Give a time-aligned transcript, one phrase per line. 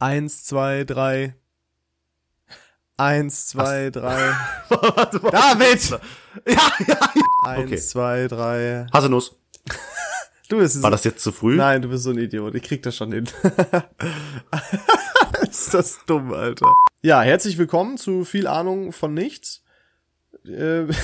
[0.00, 1.34] Eins, zwei, drei.
[2.96, 4.16] Eins, zwei, drei.
[4.70, 5.90] David!
[6.46, 6.96] Ja, ja, ja.
[7.44, 7.76] Eins, Okay.
[7.76, 8.86] zwei, drei.
[8.94, 9.36] Haselnuss.
[10.48, 11.56] Du bist War das jetzt zu früh?
[11.56, 12.54] Nein, du bist so ein Idiot.
[12.54, 13.28] Ich krieg das schon hin.
[15.50, 16.72] ist das dumm, Alter.
[17.02, 19.62] Ja, herzlich willkommen zu viel Ahnung von nichts.
[20.46, 20.86] Äh,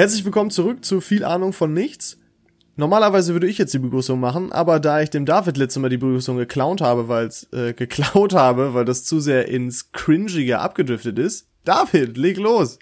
[0.00, 2.16] Herzlich willkommen zurück zu viel Ahnung von nichts.
[2.74, 5.98] Normalerweise würde ich jetzt die Begrüßung machen, aber da ich dem David letztes Mal die
[5.98, 11.18] Begrüßung geklaut habe, weil es äh, geklaut habe, weil das zu sehr ins Cringige abgedriftet
[11.18, 11.48] ist.
[11.66, 12.78] David, leg los.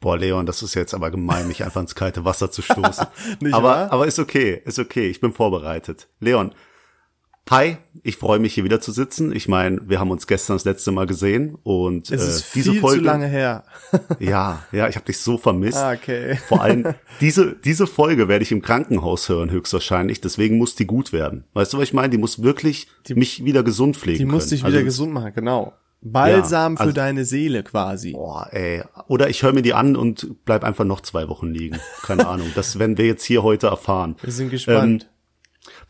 [0.00, 3.06] Boah, Leon, das ist jetzt aber gemein, mich einfach ins kalte Wasser zu stoßen.
[3.52, 3.90] Aber, wahr?
[3.90, 5.08] aber ist okay, ist okay.
[5.08, 6.08] Ich bin vorbereitet.
[6.18, 6.52] Leon,
[7.48, 9.34] hi, ich freue mich hier wieder zu sitzen.
[9.34, 12.72] Ich meine, wir haben uns gestern das letzte Mal gesehen und Es äh, ist diese
[12.72, 12.98] viel Folge.
[13.00, 13.64] zu lange her.
[14.20, 15.78] Ja, ja, ich habe dich so vermisst.
[15.78, 16.36] Ah, okay.
[16.48, 20.20] Vor allem diese diese Folge werde ich im Krankenhaus hören höchstwahrscheinlich.
[20.20, 21.44] Deswegen muss die gut werden.
[21.54, 22.10] Weißt du, was ich meine?
[22.10, 24.32] Die muss wirklich mich wieder gesund pflegen Die können.
[24.34, 25.72] musste ich wieder Also, gesund machen, genau.
[26.02, 28.12] Balsam also- für deine Seele quasi.
[28.12, 28.82] Boah, ey.
[29.08, 31.78] Oder ich höre mir die an und bleib einfach noch zwei Wochen liegen.
[32.02, 32.46] Keine Ahnung.
[32.54, 34.16] Das werden wir jetzt hier heute erfahren.
[34.22, 35.10] Wir sind gespannt.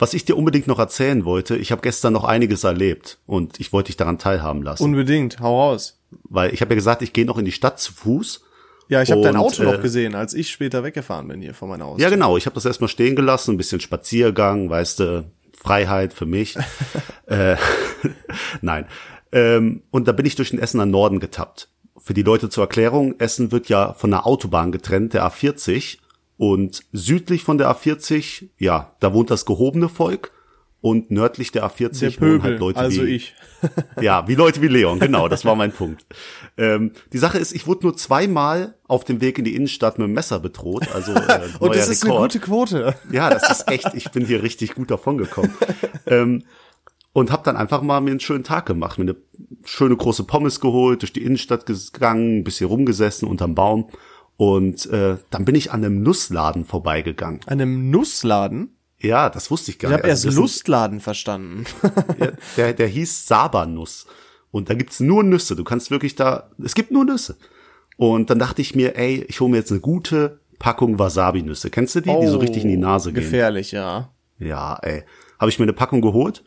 [0.01, 3.71] Was ich dir unbedingt noch erzählen wollte, ich habe gestern noch einiges erlebt und ich
[3.75, 4.83] wollte dich daran teilhaben lassen.
[4.83, 6.01] Unbedingt, hau raus.
[6.25, 8.43] weil ich habe ja gesagt, ich gehe noch in die Stadt zu Fuß.
[8.89, 11.69] Ja, ich habe dein Auto noch äh, gesehen, als ich später weggefahren bin hier von
[11.69, 12.01] meinem Haus.
[12.01, 12.39] Ja, genau.
[12.39, 16.57] Ich habe das erstmal stehen gelassen, ein bisschen Spaziergang, weißt du, Freiheit für mich.
[17.27, 17.57] äh,
[18.63, 18.87] nein.
[19.33, 21.69] Ähm, und da bin ich durch den Essener Norden getappt.
[21.99, 25.99] Für die Leute zur Erklärung, Essen wird ja von der Autobahn getrennt, der A40.
[26.41, 30.33] Und südlich von der A40, ja, da wohnt das gehobene Volk.
[30.81, 33.35] Und nördlich der A40 Der wohnen Pöbel, halt Leute also wie, ich.
[34.01, 36.07] ja, wie Leute wie Leon, genau, das war mein Punkt.
[36.57, 40.09] Ähm, die Sache ist, ich wurde nur zweimal auf dem Weg in die Innenstadt mit
[40.09, 42.33] dem Messer bedroht, also äh, Und das ist eine Rekord.
[42.33, 42.95] gute Quote.
[43.13, 45.55] Ja, das ist echt, ich bin hier richtig gut davon gekommen.
[46.07, 46.45] ähm,
[47.13, 49.17] und habe dann einfach mal mir einen schönen Tag gemacht, mir eine
[49.67, 53.91] schöne große Pommes geholt, durch die Innenstadt gegangen, ein bisschen rumgesessen unterm Baum
[54.41, 57.41] und äh, dann bin ich an einem Nussladen vorbeigegangen.
[57.45, 58.75] An einem Nussladen?
[58.99, 60.03] Ja, das wusste ich gar Ich nicht.
[60.03, 61.65] habe erst Also sind- Lustladen verstanden.
[62.19, 64.07] Ja, der, der hieß Sabernuss.
[64.51, 65.57] Und da gibt's nur Nüsse.
[65.57, 67.37] Du kannst wirklich da, es gibt nur Nüsse.
[67.99, 71.69] Und dann dachte ich mir, ey, ich hole mir jetzt eine gute Packung Wasabi-Nüsse.
[71.69, 73.23] Kennst du die, die so richtig in die Nase gehen?
[73.23, 74.11] Oh, Gefährlich, ja.
[74.39, 75.03] Ja, ey.
[75.39, 76.45] Habe ich mir eine Packung geholt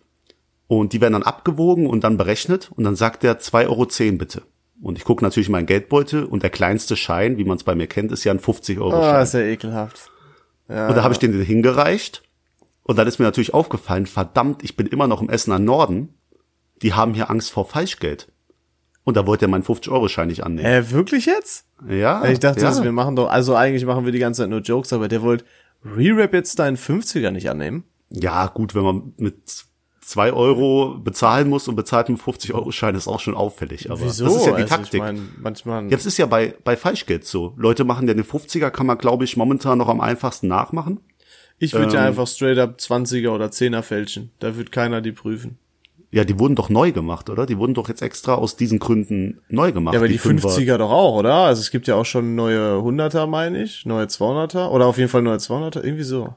[0.66, 4.42] und die werden dann abgewogen und dann berechnet und dann sagt der 2,10 Euro bitte.
[4.84, 7.74] Und ich gucke natürlich in meinen Geldbeutel und der kleinste Schein, wie man es bei
[7.74, 9.16] mir kennt, ist ja ein 50-Euro-Schein.
[9.16, 10.12] Oh, ist ja ekelhaft.
[10.68, 12.22] Ja, Und da habe ich den hingereicht.
[12.84, 16.10] Und dann ist mir natürlich aufgefallen, verdammt, ich bin immer noch im Essener Norden.
[16.82, 18.28] Die haben hier Angst vor Falschgeld.
[19.06, 20.68] Und da wollte er meinen 50-Euro-Schein nicht annehmen.
[20.68, 21.66] Äh, wirklich jetzt?
[21.88, 22.26] Ja.
[22.26, 22.68] Ich dachte, ja.
[22.68, 25.22] dass wir machen doch, also eigentlich machen wir die ganze Zeit nur Jokes, aber der
[25.22, 25.46] wollte
[25.86, 27.86] Re-Rap jetzt deinen 50er nicht annehmen.
[28.10, 29.64] ja, gut, wenn man mit
[30.04, 33.90] zwei Euro bezahlen muss und bezahlt mit 50-Euro-Schein, ist auch schon auffällig.
[33.90, 34.26] Aber Wieso?
[34.26, 34.94] das ist ja die Also Taktik.
[34.94, 35.84] Ich mein, manchmal.
[35.86, 37.54] Ja, das ist ja bei, bei Falschgeld so.
[37.58, 41.00] Leute machen ja den 50er, kann man, glaube ich, momentan noch am einfachsten nachmachen.
[41.60, 44.32] ich würde ja ähm, einfach straight up 20er oder 10er fälschen.
[44.40, 45.58] Da wird keiner die prüfen.
[46.12, 47.48] Ja, die wurden doch neu gemacht, oder?
[47.48, 49.96] Die wurden doch jetzt extra aus diesen Gründen neu gemacht.
[49.96, 50.50] Ja, aber die, Fünfer.
[50.50, 51.34] 50er doch auch, oder?
[51.34, 55.10] Also es gibt ja auch schon neue 100er, meine ich, neue 200er oder auf jeden
[55.10, 56.36] Fall neue 200er, irgendwie so.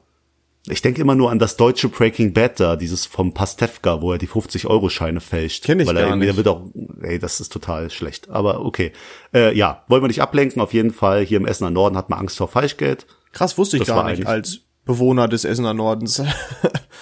[0.69, 4.17] Ich denke immer nur an das deutsche Breaking Bad da, dieses vom Pastewka, wo er
[4.17, 5.63] die 50-Euro-Scheine fälscht.
[5.63, 6.35] Kenn ich Weil er gar irgendwie- nicht.
[6.37, 6.65] Wird auch,
[7.01, 8.29] ey, das ist total schlecht.
[8.29, 8.91] Aber okay.
[9.33, 10.61] Äh, ja, wollen wir nicht ablenken.
[10.61, 13.05] Auf jeden Fall, hier im Essener Norden hat man Angst vor Falschgeld.
[13.31, 16.21] Krass, wusste ich Das gar nicht, als Bewohner des Essener Nordens.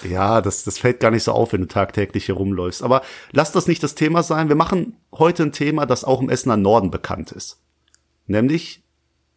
[0.06, 2.82] Ja, das, das fällt gar nicht so auf, wenn du tagtäglich hier rumläufst.
[2.82, 3.00] Aber
[3.32, 4.48] lass das nicht das Thema sein.
[4.48, 7.62] Wir machen heute ein Thema, das auch im Essener Norden bekannt ist.
[8.26, 8.82] Nämlich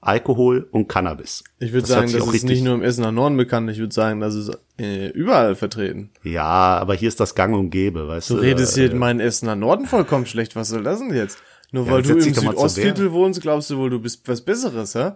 [0.01, 1.43] Alkohol und Cannabis.
[1.59, 4.19] Ich würde Das sagen, das ist nicht nur im Essener Norden bekannt, ich würde sagen,
[4.21, 6.09] das ist äh, überall vertreten.
[6.23, 6.43] Ja,
[6.79, 8.41] aber hier ist das Gang und Gäbe, weißt Du du.
[8.41, 10.55] redest äh, hier in meinen Essener Norden vollkommen schlecht.
[10.55, 11.37] Was soll das denn jetzt?
[11.71, 15.11] Nur Ja, weil du im Südostviertel wohnst, glaubst du wohl, du bist was Besseres, hä?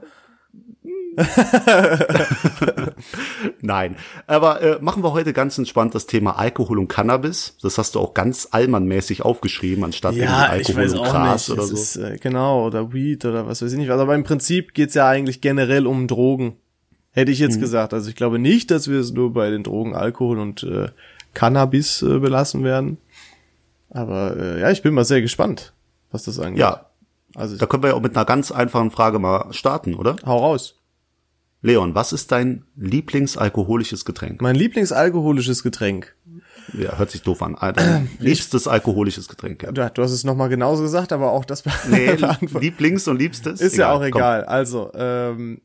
[3.61, 3.95] Nein,
[4.27, 7.57] aber äh, machen wir heute ganz entspannt das Thema Alkohol und Cannabis.
[7.61, 11.75] Das hast du auch ganz allmannmäßig aufgeschrieben, anstatt irgendwie Alkohol und Gras oder es so.
[11.75, 13.89] Ist, äh, genau, oder Weed oder was weiß ich nicht.
[13.89, 13.99] was.
[13.99, 16.57] Aber im Prinzip geht's ja eigentlich generell um Drogen.
[17.11, 17.45] Hätte ich Mhm.
[17.45, 17.93] jetzt gesagt.
[17.93, 20.89] Also ich glaube nicht, dass wir es nur bei den Drogen Alkohol und äh,
[21.33, 22.97] Cannabis äh, belassen werden.
[23.89, 25.73] Aber äh, ja, ich bin mal sehr gespannt,
[26.11, 26.59] was das angeht.
[26.59, 26.87] ja,
[27.35, 30.15] Also da können wir ja auch mit einer ganz einfachen Frage mal starten, oder?
[30.25, 30.79] hau raus.
[31.63, 34.41] Leon, was ist dein Lieblingsalkoholisches Getränk?
[34.41, 36.13] Mein Lieblingsalkoholisches Getränk.
[36.77, 37.55] Ja, hört sich doof an.
[37.59, 39.63] Dein liebstes alkoholisches Getränk.
[39.63, 39.71] Ja.
[39.71, 42.17] Du, du hast es nochmal genauso gesagt, aber auch das Nee,
[42.59, 43.61] Lieblings und Liebstes?
[43.61, 44.07] Ist ja auch komm.
[44.07, 44.43] egal.
[44.43, 45.61] Also, ähm,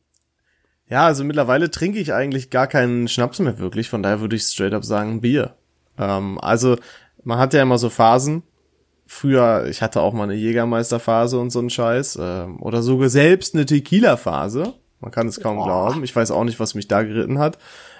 [0.88, 4.42] Ja, also mittlerweile trinke ich eigentlich gar keinen Schnaps mehr wirklich, von daher würde ich
[4.44, 5.56] straight up sagen Bier.
[5.98, 6.76] Ähm, also
[7.24, 8.44] man hat ja immer so Phasen.
[9.06, 12.18] Früher, ich hatte auch mal eine Jägermeisterphase und so einen Scheiß.
[12.20, 14.74] Ähm, oder sogar selbst eine Tequila-Phase.
[15.00, 15.64] Man kann es kaum Boah.
[15.64, 16.04] glauben.
[16.04, 17.58] Ich weiß auch nicht, was mich da geritten hat.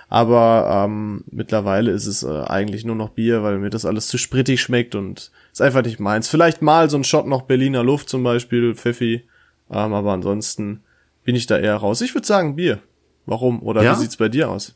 [0.08, 4.16] Aber ähm, mittlerweile ist es äh, eigentlich nur noch Bier, weil mir das alles zu
[4.16, 6.28] sprittig schmeckt und ist einfach nicht meins.
[6.28, 9.28] Vielleicht mal so ein Shot noch Berliner Luft zum Beispiel, Pfeffi.
[9.70, 10.82] Ähm, aber ansonsten
[11.24, 12.00] bin ich da eher raus.
[12.00, 12.78] Ich würde sagen Bier.
[13.26, 13.62] Warum?
[13.62, 13.92] Oder ja?
[13.92, 14.74] wie sieht's bei dir aus?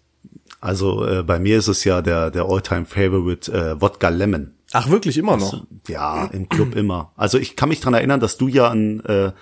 [0.60, 4.52] Also äh, bei mir ist es ja der der Alltime Favorite äh, Wodka Lemon.
[4.72, 5.52] Ach wirklich immer noch?
[5.52, 7.12] Also, ja, im Club immer.
[7.16, 9.32] Also ich kann mich dran erinnern, dass du ja ein äh,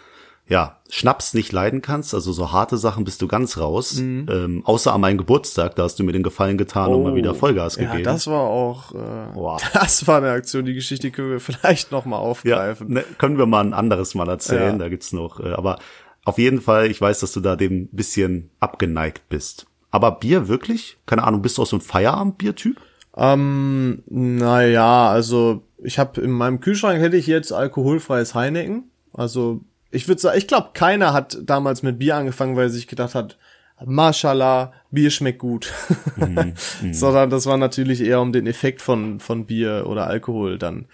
[0.51, 4.01] ja, Schnaps nicht leiden kannst, also so harte Sachen bist du ganz raus.
[4.01, 4.27] Mhm.
[4.29, 7.15] Ähm, außer an meinem Geburtstag, da hast du mir den Gefallen getan oh, und mal
[7.15, 7.99] wieder oh, Vollgas gegeben.
[7.99, 8.99] Ja, das war auch, äh,
[9.35, 9.63] wow.
[9.73, 12.89] das war eine Aktion, die Geschichte können wir vielleicht noch mal aufgreifen.
[12.89, 14.79] Ja, ne, können wir mal ein anderes Mal erzählen, ja.
[14.79, 15.79] da gibt's noch, äh, aber
[16.25, 19.67] auf jeden Fall, ich weiß, dass du da dem bisschen abgeneigt bist.
[19.93, 20.99] Aber Bier wirklich?
[21.07, 22.77] Keine Ahnung, bist du auch so ein Feierabendbier-Typ?
[23.17, 28.91] Ähm, naja, also ich habe in meinem Kühlschrank hätte ich jetzt alkoholfreies Heineken.
[29.13, 32.87] Also ich würde sagen, ich glaube, keiner hat damals mit Bier angefangen, weil er sich
[32.87, 33.37] gedacht hat,
[33.85, 35.73] Mashallah, Bier schmeckt gut.
[36.17, 36.95] Mhm, mhm.
[36.95, 40.87] Sondern das war natürlich eher um den Effekt von, von Bier oder Alkohol dann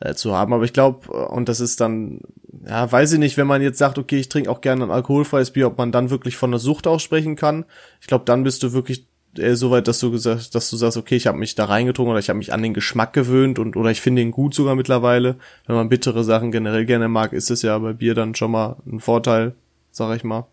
[0.00, 0.52] äh, zu haben.
[0.52, 2.20] Aber ich glaube, und das ist dann,
[2.66, 5.50] ja, weiß ich nicht, wenn man jetzt sagt, okay, ich trinke auch gerne ein alkoholfreies
[5.50, 7.64] Bier, ob man dann wirklich von der Sucht aussprechen kann.
[8.00, 9.06] Ich glaube, dann bist du wirklich
[9.38, 12.10] äh, so weit, dass du gesagt, dass du sagst, okay, ich habe mich da reingetrunken
[12.10, 14.74] oder ich habe mich an den Geschmack gewöhnt und oder ich finde ihn gut sogar
[14.74, 15.36] mittlerweile.
[15.66, 18.76] Wenn man bittere Sachen generell gerne mag, ist es ja bei Bier dann schon mal
[18.86, 19.54] ein Vorteil,
[19.90, 20.46] sag ich mal.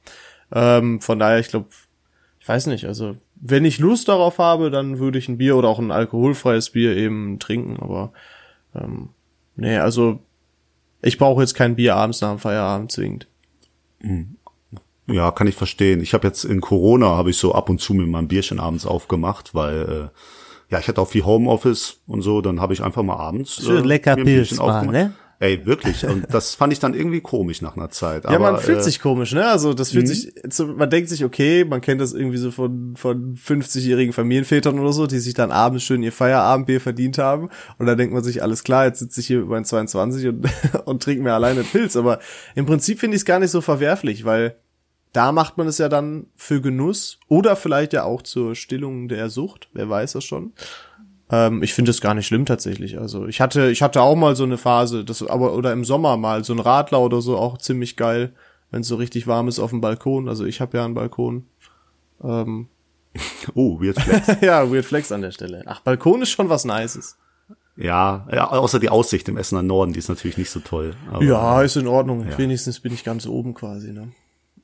[0.52, 1.68] Ähm, von daher, ich glaube,
[2.40, 5.68] ich weiß nicht, also wenn ich Lust darauf habe, dann würde ich ein Bier oder
[5.68, 8.14] auch ein alkoholfreies Bier eben trinken, aber
[8.76, 9.10] ähm,
[9.56, 10.20] nee, also
[11.02, 13.28] ich brauche jetzt kein Bier abends nach dem Feierabend zwingend.
[14.00, 14.35] Mhm.
[15.08, 16.02] Ja, kann ich verstehen.
[16.02, 18.60] Ich habe jetzt in Corona habe ich so ab und zu mir mal ein Bierchen
[18.60, 22.82] abends aufgemacht, weil äh, ja, ich hatte auch viel Homeoffice und so, dann habe ich
[22.82, 25.14] einfach mal abends äh, lecker Pilz mal, ne?
[25.38, 26.06] Ey, wirklich.
[26.06, 28.24] Und das fand ich dann irgendwie komisch nach einer Zeit.
[28.24, 29.46] Ja, man fühlt äh, sich komisch, ne?
[29.46, 30.14] Also das fühlt mhm.
[30.14, 30.34] sich,
[30.78, 35.08] man denkt sich, okay, man kennt das irgendwie so von, von 50-jährigen Familienvätern oder so,
[35.08, 37.50] die sich dann abends schön ihr Feierabendbier verdient haben.
[37.78, 40.48] Und da denkt man sich, alles klar, jetzt sitze ich hier über ein 22 und,
[40.86, 41.98] und trinke mir alleine Pilz.
[41.98, 42.20] Aber
[42.56, 44.56] im Prinzip finde ich es gar nicht so verwerflich, weil
[45.16, 49.30] da macht man es ja dann für Genuss oder vielleicht ja auch zur Stillung der
[49.30, 49.70] Sucht.
[49.74, 50.54] Wer weiß das schon.
[51.30, 53.00] Ähm, ich finde es gar nicht schlimm tatsächlich.
[53.00, 56.18] Also ich hatte, ich hatte auch mal so eine Phase, das aber oder im Sommer
[56.18, 58.34] mal so ein Radler oder so auch ziemlich geil,
[58.72, 60.28] wenn es so richtig warm ist auf dem Balkon.
[60.28, 61.46] Also ich habe ja einen Balkon.
[62.22, 62.68] Ähm,
[63.54, 64.28] oh, Weird Flex.
[64.42, 65.64] ja, Weird Flex an der Stelle.
[65.66, 67.18] Ach, Balkon ist schon was Nices.
[67.78, 70.96] Ja, ja, außer die Aussicht im Essener Norden, die ist natürlich nicht so toll.
[71.12, 72.26] Aber, ja, ist in Ordnung.
[72.26, 72.38] Ja.
[72.38, 74.12] Wenigstens bin ich ganz oben quasi, ne?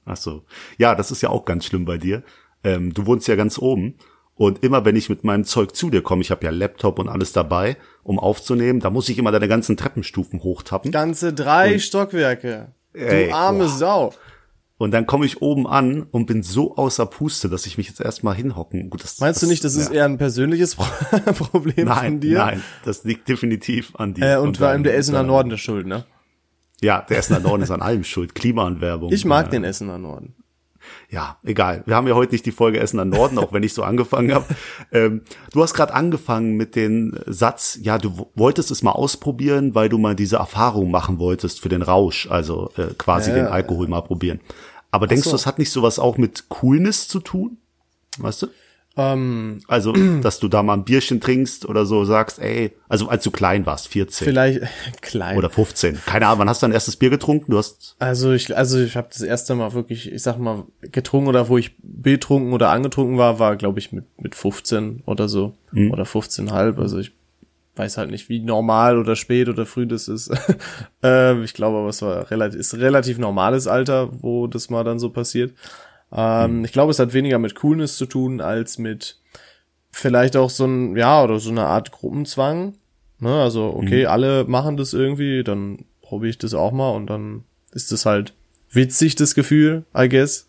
[0.06, 0.44] Ach so.
[0.77, 2.24] Ja, das ist ja auch ganz schlimm bei dir.
[2.63, 3.95] Ähm, du wohnst ja ganz oben.
[4.36, 7.09] Und immer wenn ich mit meinem Zeug zu dir komme, ich habe ja Laptop und
[7.09, 10.92] alles dabei, um aufzunehmen, da muss ich immer deine ganzen Treppenstufen hochtappen.
[10.92, 12.74] Ganze drei und, Stockwerke.
[12.94, 13.69] Ey, du arme boah.
[13.69, 14.13] Sau.
[14.77, 18.01] Und dann komme ich oben an und bin so außer Puste, dass ich mich jetzt
[18.01, 18.89] erstmal hinhocken.
[18.89, 19.81] Gut, das, Meinst das, du nicht, das ja.
[19.83, 20.75] ist eher ein persönliches
[21.36, 22.39] Problem nein, von dir?
[22.39, 24.25] Nein, das liegt definitiv an dir.
[24.25, 26.06] Äh, und, und vor allem der Essener Norden der Schuld, ne?
[26.81, 28.36] Ja, der Essener Norden ist an allem schuld.
[28.36, 29.12] Klimaanwerbung.
[29.12, 29.51] Ich mag ja.
[29.51, 30.36] den Essener Norden.
[31.10, 31.83] Ja, egal.
[31.86, 34.45] Wir haben ja heute nicht die Folge Essener Norden, auch wenn ich so angefangen habe.
[34.94, 35.22] Ähm,
[35.53, 39.98] du hast gerade angefangen mit dem Satz, ja, du wolltest es mal ausprobieren, weil du
[39.98, 44.01] mal diese Erfahrung machen wolltest für den Rausch, also äh, quasi ja, den Alkohol mal
[44.01, 44.41] probieren.
[44.91, 45.29] Aber denkst so.
[45.29, 47.58] du, es hat nicht sowas auch mit Coolness zu tun?
[48.17, 48.48] Weißt du?
[48.98, 53.24] Ähm, also, dass du da mal ein Bierchen trinkst oder so sagst, ey, also als
[53.24, 54.25] du klein warst, 14.
[54.25, 54.62] Vielleicht
[55.01, 55.38] klein.
[55.38, 56.00] Oder 15.
[56.05, 57.51] Keine Ahnung, wann hast du dein erstes Bier getrunken?
[57.51, 61.29] Du hast Also ich also ich habe das erste Mal wirklich, ich sag mal, getrunken
[61.29, 65.53] oder wo ich betrunken oder angetrunken war, war glaube ich mit mit 15 oder so
[65.71, 65.91] mhm.
[65.91, 67.13] oder 15,5, also ich
[67.75, 70.31] weiß halt nicht, wie normal oder spät oder früh das ist.
[71.03, 75.00] äh, ich glaube aber, es war relativ ist relativ normales Alter, wo das mal dann
[75.00, 75.53] so passiert.
[76.12, 76.65] Ähm, mhm.
[76.65, 79.20] Ich glaube, es hat weniger mit Coolness zu tun als mit
[79.91, 82.75] vielleicht auch so ein, ja, oder so eine Art Gruppenzwang.
[83.20, 83.41] Ne?
[83.41, 84.10] Also, okay, mhm.
[84.10, 88.34] alle machen das irgendwie, dann probiere ich das auch mal und dann ist es halt
[88.72, 90.48] witzig, das Gefühl, I guess,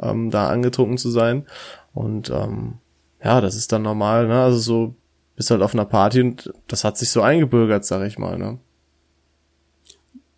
[0.00, 1.46] ähm, da angetrunken zu sein.
[1.94, 2.74] Und ähm,
[3.22, 4.42] ja, das ist dann normal, ne?
[4.42, 4.94] Also so
[5.36, 8.58] bist halt auf einer Party und das hat sich so eingebürgert, sag ich mal, ne?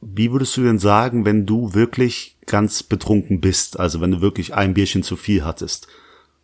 [0.01, 4.55] Wie würdest du denn sagen, wenn du wirklich ganz betrunken bist, also wenn du wirklich
[4.55, 5.87] ein Bierchen zu viel hattest?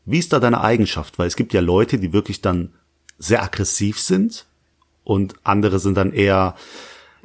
[0.05, 1.19] Wie ist da deine Eigenschaft?
[1.19, 2.73] Weil es gibt ja Leute, die wirklich dann
[3.19, 4.47] sehr aggressiv sind
[5.03, 6.55] und andere sind dann eher,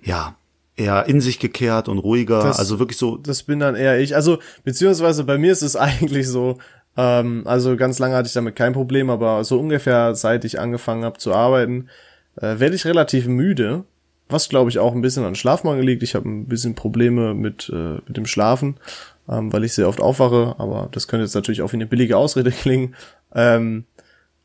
[0.04, 0.36] ja,
[0.76, 2.42] eher in sich gekehrt und ruhiger.
[2.42, 3.18] Das, also wirklich so.
[3.18, 4.16] Das bin dann eher ich.
[4.16, 6.58] Also, beziehungsweise bei mir ist es eigentlich so,
[6.98, 11.06] Ähm, also ganz lange hatte ich damit kein Problem, aber so ungefähr seit ich angefangen
[11.06, 11.88] habe zu arbeiten,
[12.36, 13.86] äh, werde ich relativ müde.
[14.30, 16.04] Was glaube ich auch ein bisschen an Schlafmangel liegt.
[16.04, 18.78] Ich habe ein bisschen Probleme mit, äh, mit dem Schlafen,
[19.28, 22.16] ähm, weil ich sehr oft aufwache, aber das könnte jetzt natürlich auch wie eine billige
[22.16, 22.96] Ausrede klingen.
[23.34, 23.86] Ähm,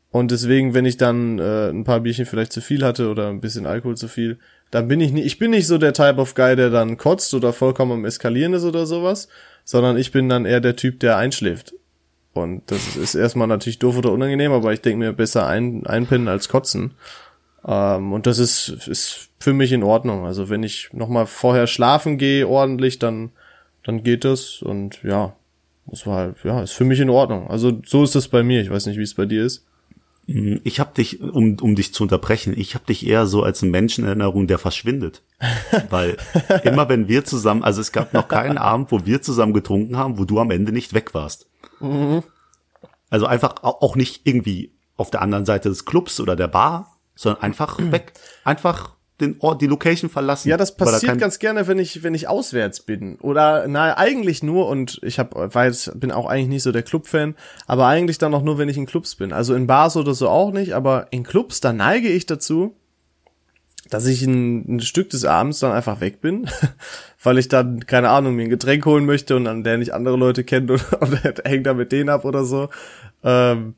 [0.09, 3.41] und deswegen, wenn ich dann äh, ein paar Bierchen vielleicht zu viel hatte oder ein
[3.41, 4.39] bisschen Alkohol zu viel,
[4.71, 7.33] dann bin ich nicht, ich bin nicht so der Type of Guy, der dann kotzt
[7.33, 9.27] oder vollkommen am Eskalieren ist oder sowas,
[9.65, 11.73] sondern ich bin dann eher der Typ, der einschläft.
[12.33, 16.27] Und das ist erstmal natürlich doof oder unangenehm, aber ich denke mir besser ein, einpinnen
[16.27, 16.91] als kotzen.
[17.67, 20.25] Ähm, und das ist, ist für mich in Ordnung.
[20.25, 23.29] Also wenn ich nochmal vorher schlafen gehe ordentlich, dann,
[23.83, 25.35] dann geht das und ja,
[25.85, 27.47] das war halt, ja, ist für mich in Ordnung.
[27.47, 28.59] Also so ist das bei mir.
[28.63, 29.63] Ich weiß nicht, wie es bei dir ist.
[30.25, 33.69] Ich habe dich, um, um dich zu unterbrechen, ich habe dich eher so als einen
[33.69, 35.21] Menschen in Erinnerung, der verschwindet.
[35.91, 36.17] Weil
[36.63, 40.17] immer wenn wir zusammen, also es gab noch keinen Abend, wo wir zusammen getrunken haben,
[40.17, 41.47] wo du am Ende nicht weg warst.
[41.79, 42.23] Mhm.
[43.11, 47.43] Also einfach auch nicht irgendwie auf der anderen Seite des Clubs oder der Bar, sondern
[47.43, 48.13] einfach weg.
[48.43, 50.49] Einfach den Ort, die Location verlassen.
[50.49, 53.15] Ja, das passiert ganz gerne, wenn ich, wenn ich auswärts bin.
[53.15, 57.35] Oder na, eigentlich nur, und ich hab, weiß, bin auch eigentlich nicht so der Club-Fan,
[57.65, 59.31] aber eigentlich dann auch nur, wenn ich in Clubs bin.
[59.31, 62.75] Also in Bars oder so auch nicht, aber in Clubs, da neige ich dazu,
[63.89, 66.49] dass ich ein, ein Stück des Abends dann einfach weg bin,
[67.23, 70.17] weil ich dann, keine Ahnung, mir ein Getränk holen möchte und dann der nicht andere
[70.17, 72.69] Leute kennt und, und hängt da mit denen ab oder so.
[73.23, 73.75] Ähm,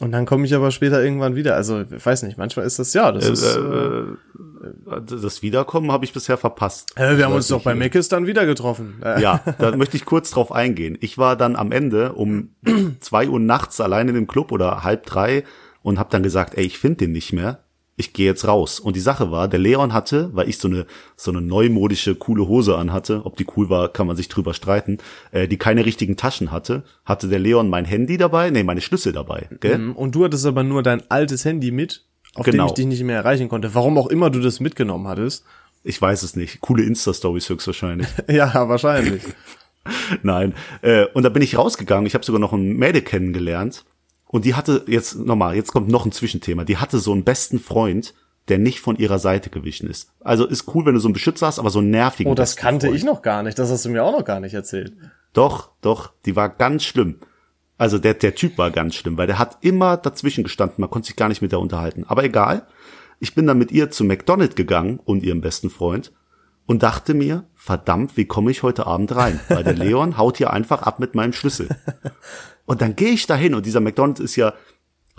[0.00, 1.56] und dann komme ich aber später irgendwann wieder.
[1.56, 3.56] Also, ich weiß nicht, manchmal ist das ja, das äh, ist.
[3.56, 6.92] Äh, äh, das Wiederkommen habe ich bisher verpasst.
[6.96, 9.02] Äh, wir haben uns doch bei Meckes dann wieder getroffen.
[9.02, 10.96] Ja, da möchte ich kurz drauf eingehen.
[11.00, 12.50] Ich war dann am Ende um
[13.00, 15.44] zwei Uhr nachts allein in dem Club oder halb drei
[15.82, 17.64] und habe dann gesagt, ey, ich finde den nicht mehr
[17.98, 18.80] ich gehe jetzt raus.
[18.80, 20.86] Und die Sache war, der Leon hatte, weil ich so eine
[21.16, 24.98] so eine neumodische coole Hose anhatte, ob die cool war, kann man sich drüber streiten,
[25.32, 29.12] äh, die keine richtigen Taschen hatte, hatte der Leon mein Handy dabei, nee, meine Schlüssel
[29.12, 29.78] dabei, gell?
[29.78, 29.92] Mhm.
[29.96, 32.66] Und du hattest aber nur dein altes Handy mit, auf genau.
[32.66, 33.74] dem ich dich nicht mehr erreichen konnte.
[33.74, 35.44] Warum auch immer du das mitgenommen hattest?
[35.82, 36.60] Ich weiß es nicht.
[36.60, 38.08] Coole Insta-Stories höchstwahrscheinlich.
[38.28, 39.22] ja, wahrscheinlich.
[40.22, 40.54] Nein.
[40.82, 42.06] Äh, und da bin ich rausgegangen.
[42.06, 43.84] Ich habe sogar noch ein Mädel kennengelernt
[44.28, 47.58] und die hatte, jetzt nochmal, jetzt kommt noch ein Zwischenthema, die hatte so einen besten
[47.58, 48.14] Freund,
[48.48, 50.10] der nicht von ihrer Seite gewichen ist.
[50.20, 52.32] Also ist cool, wenn du so einen Beschützer hast, aber so einen nervigen.
[52.32, 52.98] Oh, das kannte Freund.
[52.98, 53.58] ich noch gar nicht.
[53.58, 54.92] Das hast du mir auch noch gar nicht erzählt.
[55.32, 57.16] Doch, doch, die war ganz schlimm.
[57.76, 60.80] Also der, der Typ war ganz schlimm, weil der hat immer dazwischen gestanden.
[60.80, 62.04] Man konnte sich gar nicht mit der unterhalten.
[62.08, 62.66] Aber egal.
[63.20, 66.12] Ich bin dann mit ihr zu McDonald's gegangen und ihrem besten Freund
[66.66, 69.40] und dachte mir, verdammt, wie komme ich heute Abend rein?
[69.48, 71.68] Weil der Leon haut hier einfach ab mit meinem Schlüssel.
[72.68, 74.52] Und dann gehe ich da hin und dieser McDonald's ist ja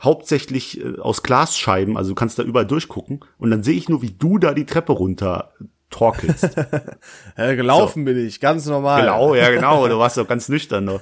[0.04, 4.04] hauptsächlich äh, aus Glasscheiben, also du kannst da überall durchgucken und dann sehe ich nur,
[4.04, 5.52] wie du da die Treppe runter
[5.90, 6.52] torkelst.
[7.38, 8.06] ja, gelaufen so.
[8.06, 9.02] bin ich, ganz normal.
[9.02, 11.02] Genau, ja genau, du warst doch ganz nüchtern noch.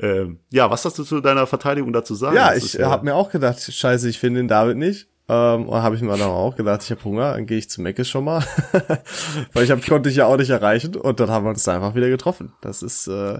[0.00, 2.34] Ähm, ja, was hast du zu deiner Verteidigung dazu sagen?
[2.34, 5.06] Ja, ich ja habe mir auch gedacht, scheiße, ich finde den David nicht.
[5.28, 7.80] Ähm, und habe ich mir dann auch gedacht, ich habe Hunger, dann gehe ich zu
[7.80, 8.44] Meckes schon mal.
[9.52, 11.76] Weil ich hab, konnte ich ja auch nicht erreichen und dann haben wir uns da
[11.76, 12.52] einfach wieder getroffen.
[12.62, 13.38] Das ist äh,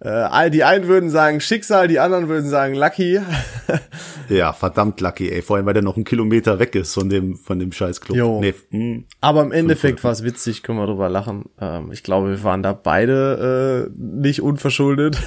[0.00, 3.20] äh, die einen würden sagen Schicksal, die anderen würden sagen Lucky.
[4.28, 5.42] ja, verdammt Lucky, ey.
[5.42, 8.16] Vor allem, weil der noch einen Kilometer weg ist von dem, von dem Scheißclub.
[8.16, 8.40] Jo.
[8.40, 9.04] Nee, mh, hm.
[9.20, 11.46] Aber im Endeffekt war es witzig, können wir drüber lachen.
[11.60, 15.18] Ähm, ich glaube, wir waren da beide äh, nicht unverschuldet,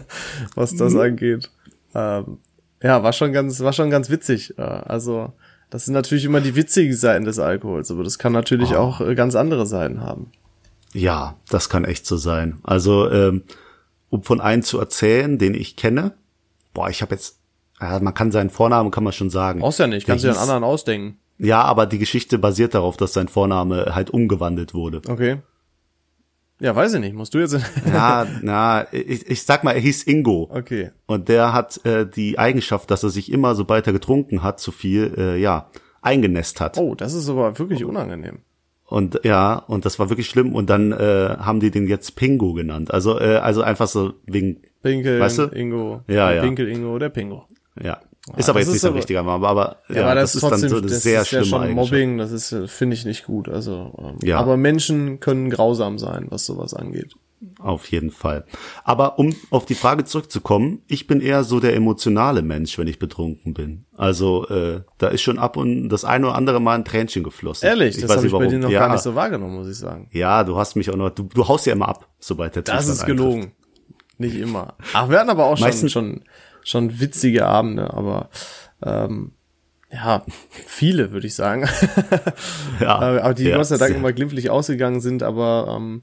[0.54, 1.00] was das mhm.
[1.00, 1.50] angeht.
[1.94, 2.38] Ähm,
[2.82, 4.56] ja, war schon ganz, war schon ganz witzig.
[4.58, 5.32] Äh, also,
[5.70, 8.78] das sind natürlich immer die witzigen Seiten des Alkohols, aber das kann natürlich oh.
[8.78, 10.30] auch äh, ganz andere Seiten haben.
[10.92, 12.58] Ja, das kann echt so sein.
[12.62, 13.42] Also, ähm,
[14.10, 16.12] um von einem zu erzählen, den ich kenne.
[16.74, 17.38] Boah, ich habe jetzt,
[17.80, 19.60] ja, man kann seinen Vornamen, kann man schon sagen.
[19.60, 21.18] Brauchst ja nicht, kannst du dir einen anderen ausdenken.
[21.38, 25.00] Ja, aber die Geschichte basiert darauf, dass sein Vorname halt umgewandelt wurde.
[25.08, 25.38] Okay.
[26.60, 27.14] Ja, weiß ich nicht.
[27.14, 27.56] Musst du jetzt?
[27.86, 30.50] ja, na, ich, ich sag mal, er hieß Ingo.
[30.52, 30.90] Okay.
[31.06, 34.70] Und der hat äh, die Eigenschaft, dass er sich immer, sobald er getrunken hat, zu
[34.70, 35.70] viel, äh, ja,
[36.02, 36.76] eingenässt hat.
[36.76, 38.40] Oh, das ist aber wirklich unangenehm.
[38.90, 40.54] Und ja, und das war wirklich schlimm.
[40.54, 42.92] Und dann äh, haben die den jetzt Pingo genannt.
[42.92, 45.42] Also, äh, also einfach so wegen Pinkel, weißt du?
[45.44, 46.02] Ingo.
[46.08, 46.42] Ja, ja.
[46.42, 47.46] Pinkel, Ingo oder Pingo.
[47.80, 48.00] Ja.
[48.36, 50.76] Ist aber jetzt nicht so richtiger Name, aber, ja, ja, das, das ist dann so
[50.76, 53.48] eine das sehr ist ja schon Mobbing, das ist finde ich nicht gut.
[53.48, 54.38] Also ähm, ja.
[54.38, 57.14] aber Menschen können grausam sein, was sowas angeht.
[57.62, 58.44] Auf jeden Fall.
[58.84, 62.98] Aber um auf die Frage zurückzukommen, ich bin eher so der emotionale Mensch, wenn ich
[62.98, 63.84] betrunken bin.
[63.96, 67.68] Also äh, da ist schon ab und das eine oder andere Mal ein Tränchen geflossen.
[67.68, 68.80] Ehrlich, ich das habe ich bei dir noch ja.
[68.80, 70.08] gar nicht so wahrgenommen, muss ich sagen.
[70.12, 72.88] Ja, du hast mich auch noch, du, du haust ja immer ab, sobald der Das
[72.88, 73.42] ist gelogen.
[73.42, 73.56] Eintrifft.
[74.18, 74.74] Nicht immer.
[74.92, 76.24] Ach, wir hatten aber auch schon, schon,
[76.62, 78.28] schon witzige Abende, aber
[78.82, 79.32] ähm,
[79.92, 81.68] ja, viele, würde ich sagen.
[82.80, 86.02] ja, aber die ja, Gott sei Dank immer glimpflich ausgegangen sind, aber ähm,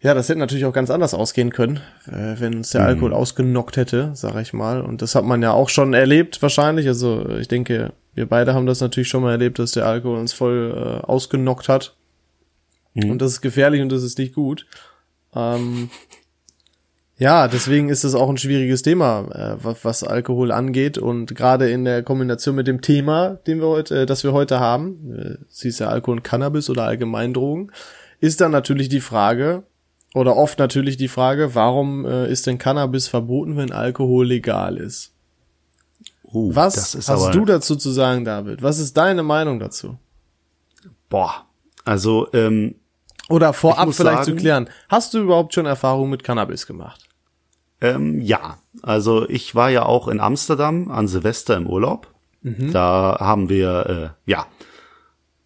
[0.00, 3.76] Ja, das hätte natürlich auch ganz anders ausgehen können, äh, wenn uns der Alkohol ausgenockt
[3.76, 4.80] hätte, sag ich mal.
[4.80, 6.86] Und das hat man ja auch schon erlebt wahrscheinlich.
[6.86, 10.32] Also ich denke, wir beide haben das natürlich schon mal erlebt, dass der Alkohol uns
[10.32, 11.96] voll äh, ausgenockt hat.
[12.94, 14.66] Und das ist gefährlich und das ist nicht gut.
[15.34, 15.90] Ähm,
[17.16, 21.68] ja, deswegen ist es auch ein schwieriges Thema, äh, was, was Alkohol angeht und gerade
[21.70, 25.44] in der Kombination mit dem Thema, den wir heute, äh, das wir heute haben, äh,
[25.48, 27.72] sie ist ja Alkohol und Cannabis oder Allgemeindrogen,
[28.20, 29.64] ist dann natürlich die Frage
[30.14, 35.12] oder oft natürlich die Frage, warum äh, ist denn Cannabis verboten, wenn Alkohol legal ist?
[36.24, 38.62] Uh, Was ist hast aber, du dazu zu sagen, David?
[38.62, 39.98] Was ist deine Meinung dazu?
[41.08, 41.46] Boah,
[41.84, 42.74] also ähm,
[43.30, 47.04] Oder vorab vielleicht sagen- zu klären, hast du überhaupt schon Erfahrung mit Cannabis gemacht?
[47.80, 52.12] Ähm, ja, also ich war ja auch in Amsterdam an Silvester im Urlaub.
[52.42, 54.46] Da haben wir äh, ja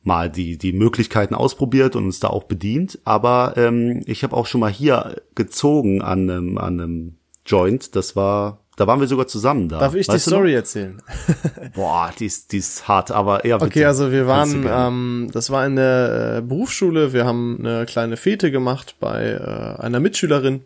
[0.03, 2.99] mal die die Möglichkeiten ausprobiert und uns da auch bedient.
[3.05, 7.15] Aber ähm, ich habe auch schon mal hier gezogen an einem an einem
[7.47, 7.97] Joint.
[7.97, 9.79] Das war da waren wir sogar zusammen da.
[9.79, 10.39] Darf ich die Weißt noch?
[10.39, 11.03] Story erzählen?
[11.75, 13.71] Boah, die ist, die ist hart, aber eher bitte.
[13.71, 18.17] Okay, also wir waren, ähm, das war in der äh, Berufsschule, wir haben eine kleine
[18.17, 20.63] Fete gemacht bei äh, einer Mitschülerin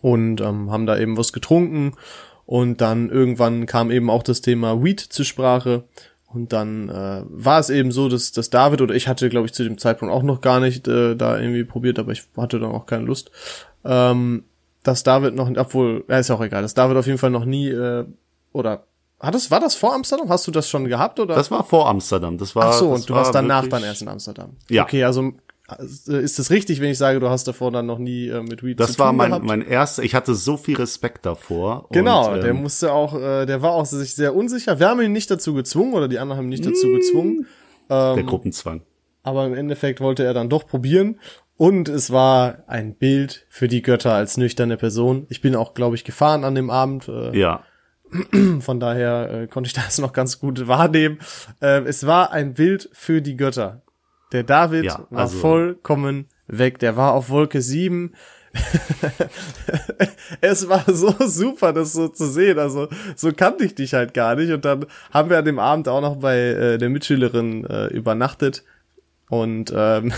[0.00, 1.92] und ähm, haben da eben was getrunken
[2.46, 5.84] und dann irgendwann kam eben auch das Thema Weed zur Sprache
[6.32, 9.54] und dann äh, war es eben so, dass, dass David oder ich hatte, glaube ich,
[9.54, 12.70] zu dem Zeitpunkt auch noch gar nicht äh, da irgendwie probiert, aber ich hatte dann
[12.72, 13.30] auch keine Lust,
[13.84, 14.44] ähm,
[14.82, 17.44] dass David noch, obwohl, ja, ist ja auch egal, dass David auf jeden Fall noch
[17.44, 18.04] nie äh,
[18.52, 18.84] oder
[19.20, 20.28] hat es, war das vor Amsterdam?
[20.28, 21.34] Hast du das schon gehabt oder?
[21.34, 22.38] das war vor Amsterdam.
[22.38, 22.66] Das war.
[22.66, 24.50] Ach so, das und du war warst danach wirklich- dann erst in Amsterdam.
[24.70, 24.84] Ja.
[24.84, 25.32] Okay, also
[25.76, 28.78] ist es richtig, wenn ich sage, du hast davor dann noch nie äh, mit Weed
[28.78, 29.44] zu Das war tun mein, gehabt?
[29.44, 31.86] mein erster, ich hatte so viel Respekt davor.
[31.90, 34.78] Genau, und, der ähm, musste auch, äh, der war auch sich sehr unsicher.
[34.80, 36.68] Wir haben ihn nicht dazu gezwungen oder die anderen haben ihn nicht Mm.
[36.70, 37.46] dazu gezwungen.
[37.90, 38.82] der Ähm, Gruppenzwang.
[39.22, 41.20] aber im Endeffekt wollte er dann doch probieren.
[41.58, 45.26] Und es war ein Bild für die Götter als nüchterne Person.
[45.28, 47.08] Ich bin auch, glaube ich, gefahren an dem Abend.
[47.08, 47.62] Äh, Ja.
[48.60, 51.18] Von daher äh, konnte ich das noch ganz gut wahrnehmen.
[51.60, 53.82] Äh, es war ein Bild für die Götter.
[54.32, 56.78] Der David Ja, war also- vollkommen weg.
[56.78, 58.14] Der war auf Wolke 7.
[60.40, 62.58] es war so super, das so zu sehen.
[62.58, 64.52] Also so kannte ich dich halt gar nicht.
[64.52, 68.64] Und dann haben wir an dem Abend auch noch bei äh, der Mitschülerin äh, übernachtet.
[69.28, 70.12] Und ähm,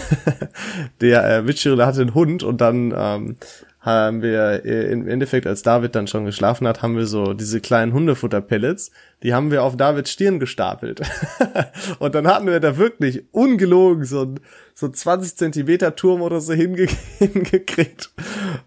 [1.01, 3.37] der äh, Mitschüler hatte einen Hund und dann ähm,
[3.81, 7.61] haben wir äh, im Endeffekt, als David dann schon geschlafen hat, haben wir so diese
[7.61, 8.91] kleinen Hundefutterpellets,
[9.23, 11.01] die haben wir auf Davids Stirn gestapelt.
[11.99, 14.41] und dann hatten wir da wirklich ungelogen so ein
[14.75, 16.87] so 20 Zentimeter Turm oder so hinge
[17.19, 18.11] hingekriegt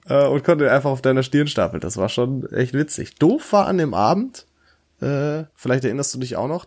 [0.10, 1.82] äh, und konnte einfach auf deiner Stirn stapeln.
[1.82, 3.15] Das war schon echt witzig.
[3.15, 4.47] Doof war an dem Abend,
[4.99, 6.65] äh, vielleicht erinnerst du dich auch noch,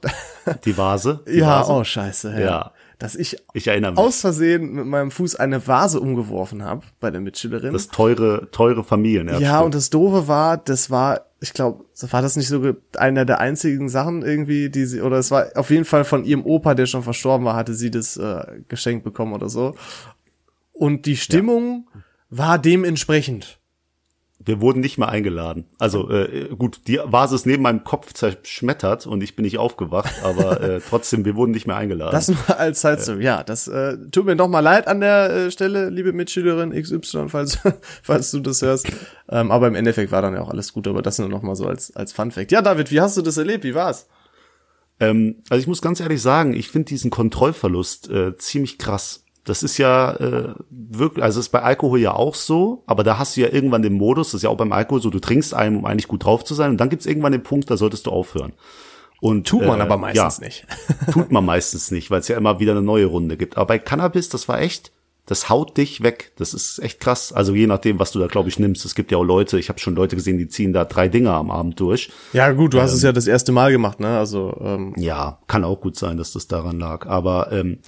[0.64, 1.20] Die Vase.
[1.26, 1.72] Die ja, Vase.
[1.72, 2.40] oh scheiße, ja.
[2.40, 2.72] Ja.
[2.98, 7.72] Dass ich Ich aus Versehen mit meinem Fuß eine Vase umgeworfen habe bei der Mitschülerin.
[7.72, 9.42] das teure, teure Familienerbstück.
[9.42, 13.38] ja, und das Doofe war, das war, ich glaube, war das nicht so einer der
[13.40, 16.86] einzigen Sachen irgendwie, die sie, oder es war auf jeden Fall von ihrem Opa, der
[16.86, 19.74] schon verstorben war, hatte sie das äh, geschenkt bekommen oder so.
[20.72, 21.88] Und die Stimmung
[22.30, 23.55] war dementsprechend.
[24.38, 25.64] Wir wurden nicht mehr eingeladen.
[25.78, 30.12] Also äh, gut, die Vase ist neben meinem Kopf zerschmettert und ich bin nicht aufgewacht,
[30.22, 32.12] aber äh, trotzdem, wir wurden nicht mehr eingeladen.
[32.12, 35.30] Das nur als halt so, ja, das äh, tut mir doch mal leid an der
[35.30, 37.58] äh, Stelle, liebe Mitschülerin XY, falls,
[38.02, 38.86] falls du das hörst.
[39.30, 41.56] Ähm, aber im Endeffekt war dann ja auch alles gut, aber das nur noch mal
[41.56, 42.52] so als, als Fun Fact.
[42.52, 43.64] Ja, David, wie hast du das erlebt?
[43.64, 44.06] Wie war's?
[45.00, 49.24] Ähm, also ich muss ganz ehrlich sagen, ich finde diesen Kontrollverlust äh, ziemlich krass.
[49.46, 53.36] Das ist ja äh, wirklich, also ist bei Alkohol ja auch so, aber da hast
[53.36, 55.76] du ja irgendwann den Modus, das ist ja auch beim Alkohol so, du trinkst einen,
[55.76, 58.10] um eigentlich gut drauf zu sein, und dann gibt's irgendwann den Punkt, da solltest du
[58.10, 58.52] aufhören.
[59.20, 60.66] Und Tut man äh, aber meistens ja, nicht.
[61.12, 63.56] Tut man meistens nicht, weil es ja immer wieder eine neue Runde gibt.
[63.56, 64.92] Aber bei Cannabis, das war echt,
[65.26, 66.32] das haut dich weg.
[66.36, 67.32] Das ist echt krass.
[67.32, 68.84] Also je nachdem, was du da, glaube ich, nimmst.
[68.84, 71.32] Es gibt ja auch Leute, ich habe schon Leute gesehen, die ziehen da drei Dinger
[71.32, 72.10] am Abend durch.
[72.32, 74.18] Ja, gut, du hast es ja das erste Mal gemacht, ne?
[74.18, 77.06] Also, ähm, Ja, kann auch gut sein, dass das daran lag.
[77.06, 77.78] Aber ähm,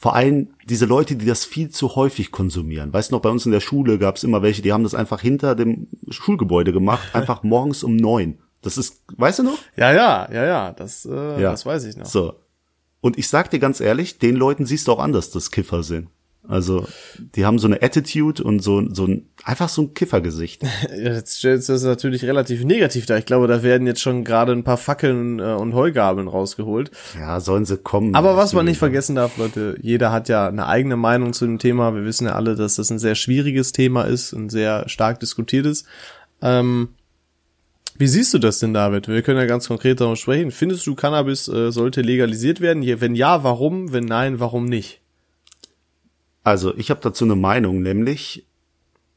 [0.00, 2.92] vor allem diese Leute, die das viel zu häufig konsumieren.
[2.92, 4.94] Weißt du noch, bei uns in der Schule gab es immer welche, die haben das
[4.94, 8.38] einfach hinter dem Schulgebäude gemacht, einfach morgens um neun.
[8.62, 9.58] Das ist, weißt du noch?
[9.76, 11.50] ja, ja, ja, ja, das, äh, Ja.
[11.50, 12.06] das weiß ich noch.
[12.06, 12.34] So.
[13.00, 16.08] Und ich sag dir ganz ehrlich, den Leuten siehst du auch anders, dass Kiffer sind.
[16.48, 16.86] Also,
[17.36, 20.62] die haben so eine Attitude und so, so ein, einfach so ein Kiffergesicht.
[20.96, 23.18] Jetzt stellst du das natürlich relativ negativ dar.
[23.18, 26.90] Ich glaube, da werden jetzt schon gerade ein paar Fackeln äh, und Heugabeln rausgeholt.
[27.18, 28.14] Ja, sollen sie kommen.
[28.14, 31.58] Aber was man nicht vergessen darf, Leute, jeder hat ja eine eigene Meinung zu dem
[31.58, 31.94] Thema.
[31.94, 35.84] Wir wissen ja alle, dass das ein sehr schwieriges Thema ist, ein sehr stark diskutiertes.
[36.40, 36.88] Ähm,
[37.98, 39.08] wie siehst du das denn, David?
[39.08, 40.50] Wir können ja ganz konkret darüber sprechen.
[40.50, 42.82] Findest du, Cannabis äh, sollte legalisiert werden?
[43.00, 43.92] Wenn ja, warum?
[43.92, 45.02] Wenn nein, warum nicht?
[46.48, 48.46] Also, ich habe dazu eine Meinung, nämlich,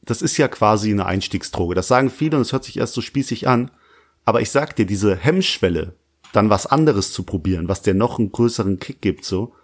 [0.04, 1.74] das ist ja quasi eine Einstiegsdroge.
[1.74, 3.70] Das sagen viele und es hört sich erst so spießig an.
[4.26, 5.94] Aber ich sag dir, diese Hemmschwelle,
[6.34, 9.54] dann was anderes zu probieren, was dir noch einen größeren Kick gibt, so,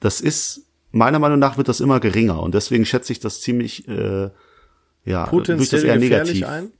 [0.00, 3.86] das ist, meiner Meinung nach wird das immer geringer und deswegen schätze ich das ziemlich,
[3.86, 4.30] äh,
[5.04, 6.46] ja, Potenziell das eher negativ.
[6.46, 6.72] ein?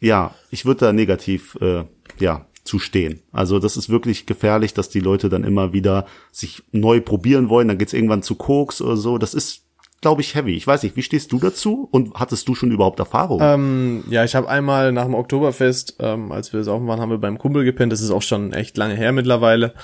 [0.00, 1.84] Ja, ich würde da negativ, äh,
[2.18, 3.22] ja, zu stehen.
[3.32, 7.68] Also das ist wirklich gefährlich, dass die Leute dann immer wieder sich neu probieren wollen.
[7.68, 9.18] Dann geht's irgendwann zu Koks oder so.
[9.18, 9.62] Das ist,
[10.00, 10.54] glaube ich, heavy.
[10.54, 11.88] Ich weiß nicht, wie stehst du dazu?
[11.90, 13.40] Und hattest du schon überhaupt Erfahrung?
[13.42, 17.18] Ähm, ja, ich habe einmal nach dem Oktoberfest, ähm, als wir saufen waren, haben wir
[17.18, 17.92] beim Kumpel gepennt.
[17.92, 19.74] Das ist auch schon echt lange her mittlerweile.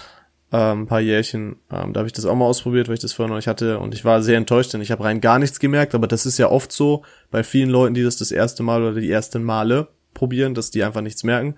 [0.53, 1.57] Ähm, ein paar Jährchen.
[1.71, 3.81] Ähm, da habe ich das auch mal ausprobiert, weil ich das vorher noch nicht hatte.
[3.81, 5.97] Und ich war sehr enttäuscht, denn ich habe rein gar nichts gemerkt.
[5.97, 9.01] Aber das ist ja oft so bei vielen Leuten, die das das erste Mal oder
[9.01, 11.57] die ersten Male probieren, dass die einfach nichts merken.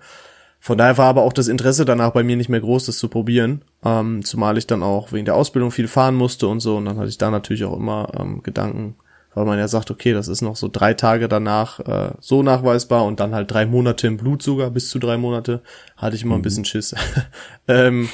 [0.63, 3.09] Von daher war aber auch das Interesse danach bei mir nicht mehr groß, das zu
[3.09, 3.63] probieren.
[3.83, 6.77] Ähm, zumal ich dann auch wegen der Ausbildung viel fahren musste und so.
[6.77, 8.95] Und dann hatte ich da natürlich auch immer ähm, Gedanken,
[9.33, 13.05] weil man ja sagt, okay, das ist noch so drei Tage danach äh, so nachweisbar
[13.05, 15.63] und dann halt drei Monate im Blut sogar, bis zu drei Monate,
[15.97, 16.93] hatte ich immer ein bisschen Schiss.
[17.67, 18.07] ähm,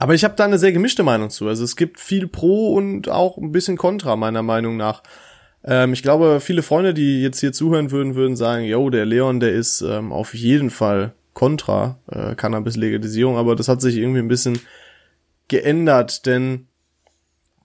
[0.00, 1.46] aber ich habe da eine sehr gemischte Meinung zu.
[1.46, 5.04] Also es gibt viel Pro und auch ein bisschen Contra, meiner Meinung nach.
[5.64, 9.40] Ähm, ich glaube, viele Freunde, die jetzt hier zuhören würden, würden sagen, yo, der Leon,
[9.40, 14.28] der ist ähm, auf jeden Fall Contra äh, Cannabis-Legalisierung, aber das hat sich irgendwie ein
[14.28, 14.60] bisschen
[15.48, 16.66] geändert, denn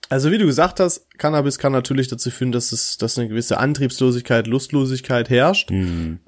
[0.09, 3.59] also wie du gesagt hast, Cannabis kann natürlich dazu führen, dass es, dass eine gewisse
[3.59, 5.69] Antriebslosigkeit, Lustlosigkeit herrscht.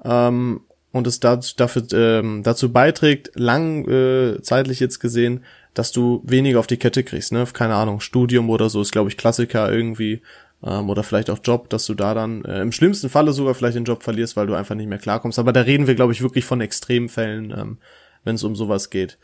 [0.04, 0.60] Ähm,
[0.92, 5.42] und es dazu, dafür, ähm, dazu beiträgt, lang äh, zeitlich jetzt gesehen,
[5.74, 7.44] dass du weniger auf die Kette kriegst, ne?
[7.52, 10.20] Keine Ahnung, Studium oder so ist, glaube ich, Klassiker irgendwie.
[10.64, 13.76] Ähm, oder vielleicht auch Job, dass du da dann äh, im schlimmsten Falle sogar vielleicht
[13.76, 15.38] den Job verlierst, weil du einfach nicht mehr klarkommst.
[15.38, 17.78] Aber da reden wir, glaube ich, wirklich von Extremfällen, ähm,
[18.24, 19.18] wenn es um sowas geht.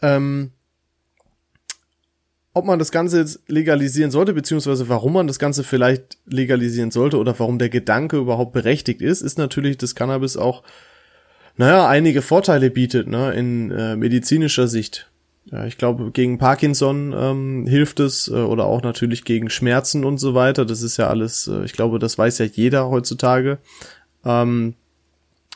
[0.00, 0.52] Ähm,
[2.54, 7.16] ob man das Ganze jetzt legalisieren sollte, beziehungsweise warum man das Ganze vielleicht legalisieren sollte
[7.16, 10.62] oder warum der Gedanke überhaupt berechtigt ist, ist natürlich, dass Cannabis auch,
[11.56, 15.10] naja, einige Vorteile bietet, ne, in äh, medizinischer Sicht.
[15.52, 20.16] Ja, ich glaube, gegen Parkinson ähm, hilft es äh, oder auch natürlich gegen Schmerzen und
[20.16, 20.64] so weiter.
[20.64, 23.58] Das ist ja alles, äh, ich glaube, das weiß ja jeder heutzutage.
[24.24, 24.74] Ähm,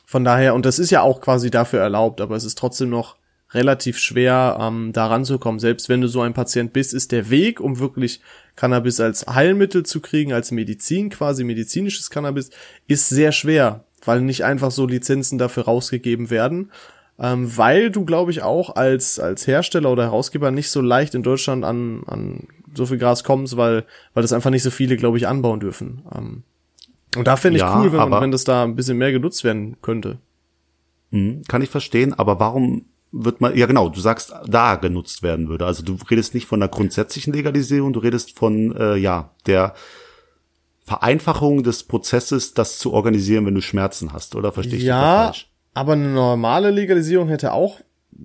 [0.04, 3.16] von daher, und das ist ja auch quasi dafür erlaubt, aber es ist trotzdem noch
[3.52, 5.60] relativ schwer, ähm, da ranzukommen.
[5.60, 8.20] Selbst wenn du so ein Patient bist, ist der Weg, um wirklich
[8.54, 12.50] Cannabis als Heilmittel zu kriegen, als Medizin, quasi medizinisches Cannabis,
[12.86, 16.70] ist sehr schwer, weil nicht einfach so Lizenzen dafür rausgegeben werden.
[17.18, 21.22] Ähm, weil du, glaube ich, auch als, als Hersteller oder Herausgeber nicht so leicht in
[21.22, 25.16] Deutschland an, an so viel Gras kommst, weil, weil das einfach nicht so viele, glaube
[25.16, 26.02] ich, anbauen dürfen.
[26.14, 26.42] Ähm,
[27.16, 29.44] und da finde ich Ja, cool, wenn, man, wenn das da ein bisschen mehr genutzt
[29.44, 30.18] werden könnte.
[31.10, 35.48] Mhm, kann ich verstehen, aber warum wird man, ja genau, du sagst, da genutzt werden
[35.48, 35.64] würde.
[35.64, 39.74] Also du redest nicht von der grundsätzlichen Legalisierung, du redest von, äh, ja, der
[40.84, 45.48] Vereinfachung des Prozesses, das zu organisieren, wenn du Schmerzen hast, oder verstehe ich Ja, falsch?
[45.76, 47.80] Aber eine normale Legalisierung hätte auch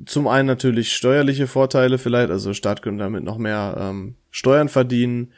[0.05, 5.33] zum einen natürlich steuerliche Vorteile vielleicht, also Staat könnte damit noch mehr ähm, Steuern verdienen.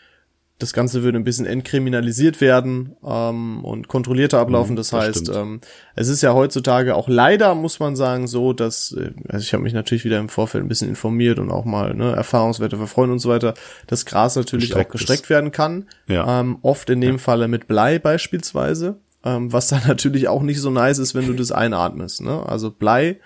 [0.60, 4.73] Das Ganze würde ein bisschen entkriminalisiert werden ähm, und kontrollierter ablaufen.
[4.73, 5.38] Mhm, das, das heißt, stimmt.
[5.38, 5.62] ähm,
[5.95, 9.63] es ist ja heutzutage auch leider, muss man sagen, so, dass, äh, also ich habe
[9.63, 13.13] mich natürlich wieder im Vorfeld ein bisschen informiert und auch mal ne, Erfahrungswerte für Freunde
[13.13, 13.56] und so weiter,
[13.88, 15.88] dass Gras natürlich Gestreckt auch gestreckt werden kann.
[16.06, 16.41] Ja.
[16.41, 20.69] Ähm, oft in dem Falle mit Blei beispielsweise, ähm, was dann natürlich auch nicht so
[20.69, 22.21] nice ist, wenn du das einatmest.
[22.21, 22.43] Ne?
[22.45, 23.19] Also Blei,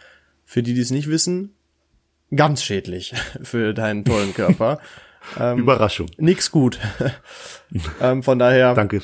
[0.46, 1.54] für die, die es nicht wissen,
[2.36, 4.80] ganz schädlich für deinen tollen Körper.
[5.40, 6.08] ähm, Überraschung.
[6.18, 6.80] nix gut.
[8.02, 9.02] ähm, von daher Danke.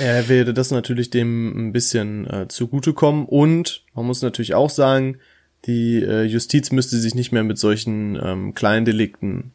[0.00, 3.26] äh, wäre das natürlich dem ein bisschen äh, zugutekommen.
[3.26, 5.18] Und man muss natürlich auch sagen,
[5.66, 9.52] die äh, Justiz müsste sich nicht mehr mit solchen ähm, kleinen Delikten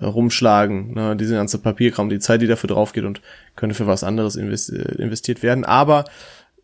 [0.00, 0.94] rumschlagen.
[0.94, 1.16] Ne?
[1.16, 3.20] Diese ganze Papierkram, die Zeit, die dafür drauf geht und
[3.54, 5.64] könnte für was anderes äh, investiert werden.
[5.64, 6.04] Aber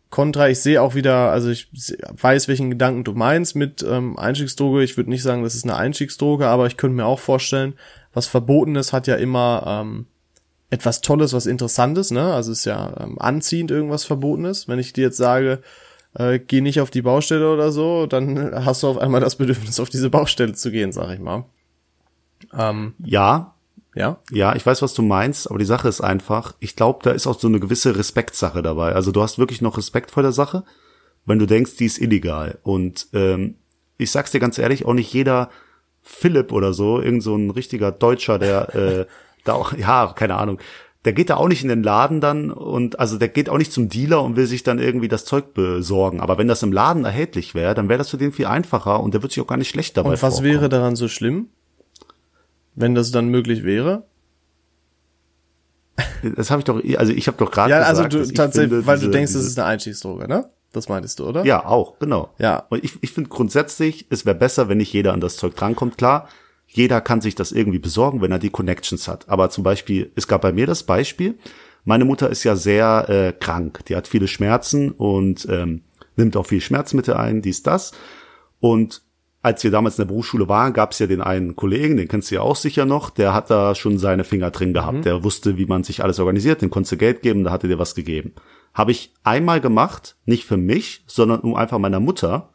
[0.09, 4.83] Contra, ich sehe auch wieder, also ich weiß, welchen Gedanken du meinst mit ähm, Einstiegsdroge.
[4.83, 7.73] Ich würde nicht sagen, das ist eine Einstiegsdroge, aber ich könnte mir auch vorstellen,
[8.13, 10.05] was Verbotenes hat ja immer ähm,
[10.69, 12.31] etwas Tolles, was Interessantes, ne?
[12.31, 14.67] Also ist ja ähm, anziehend irgendwas Verbotenes.
[14.67, 15.63] Wenn ich dir jetzt sage,
[16.13, 19.79] äh, geh nicht auf die Baustelle oder so, dann hast du auf einmal das Bedürfnis,
[19.79, 21.45] auf diese Baustelle zu gehen, sag ich mal.
[22.57, 23.53] Ähm, Ja,
[23.95, 24.17] ja.
[24.31, 27.27] Ja, ich weiß, was du meinst, aber die Sache ist einfach, ich glaube, da ist
[27.27, 28.93] auch so eine gewisse Respektsache dabei.
[28.93, 30.63] Also du hast wirklich noch Respekt vor der Sache,
[31.25, 32.57] wenn du denkst, die ist illegal.
[32.63, 33.55] Und ähm,
[33.97, 35.49] ich sag's dir ganz ehrlich, auch nicht jeder
[36.01, 39.05] Philipp oder so, irgend so ein richtiger Deutscher, der äh,
[39.43, 40.59] da auch, ja, keine Ahnung,
[41.05, 43.73] der geht da auch nicht in den Laden dann und also der geht auch nicht
[43.73, 46.21] zum Dealer und will sich dann irgendwie das Zeug besorgen.
[46.21, 49.13] Aber wenn das im Laden erhältlich wäre, dann wäre das für den viel einfacher und
[49.13, 50.45] der wird sich auch gar nicht schlecht dabei Und was vorkommen.
[50.53, 51.49] wäre daran so schlimm,
[52.75, 54.05] wenn das dann möglich wäre?
[56.35, 58.33] Das habe ich doch, also ich habe doch gerade ja, also gesagt, du dass ich
[58.33, 60.49] tatsächlich, finde, weil diese, du denkst, es ist eine Einstiegsdroge, ne?
[60.71, 61.45] Das meintest du, oder?
[61.45, 62.33] Ja, auch, genau.
[62.39, 62.65] Ja.
[62.69, 65.99] Und ich, ich finde grundsätzlich, es wäre besser, wenn nicht jeder an das Zeug drankommt.
[65.99, 66.27] Klar,
[66.65, 69.29] jeder kann sich das irgendwie besorgen, wenn er die Connections hat.
[69.29, 71.37] Aber zum Beispiel, es gab bei mir das Beispiel,
[71.85, 73.85] meine Mutter ist ja sehr äh, krank.
[73.87, 75.83] Die hat viele Schmerzen und ähm,
[76.15, 77.91] nimmt auch viel Schmerzmittel ein, dies, das.
[78.59, 79.02] Und
[79.43, 82.31] als wir damals in der Berufsschule waren, gab es ja den einen Kollegen, den kennst
[82.31, 84.99] du ja auch sicher noch, der hat da schon seine Finger drin gehabt.
[85.05, 87.77] Der wusste, wie man sich alles organisiert, den konntest du Geld geben, da hatte dir
[87.77, 88.31] was gegeben.
[88.73, 92.53] Habe ich einmal gemacht, nicht für mich, sondern um einfach meiner Mutter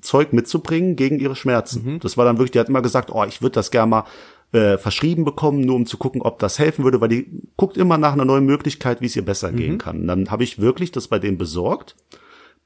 [0.00, 1.82] Zeug mitzubringen gegen ihre Schmerzen.
[1.98, 4.04] Das war dann wirklich, die hat immer gesagt, oh, ich würde das gerne mal
[4.52, 7.98] äh, verschrieben bekommen, nur um zu gucken, ob das helfen würde, weil die guckt immer
[7.98, 10.02] nach einer neuen Möglichkeit, wie es ihr besser gehen kann.
[10.02, 11.96] Und dann habe ich wirklich das bei denen besorgt,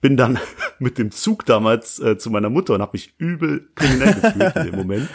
[0.03, 0.38] bin dann
[0.79, 4.65] mit dem Zug damals äh, zu meiner Mutter und habe mich übel kriminell gefühlt in
[4.67, 5.09] dem Moment.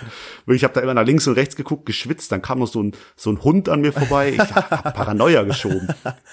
[0.47, 2.93] Ich habe da immer nach links und rechts geguckt, geschwitzt, dann kam noch so ein,
[3.15, 5.89] so ein Hund an mir vorbei, ich habe Paranoia geschoben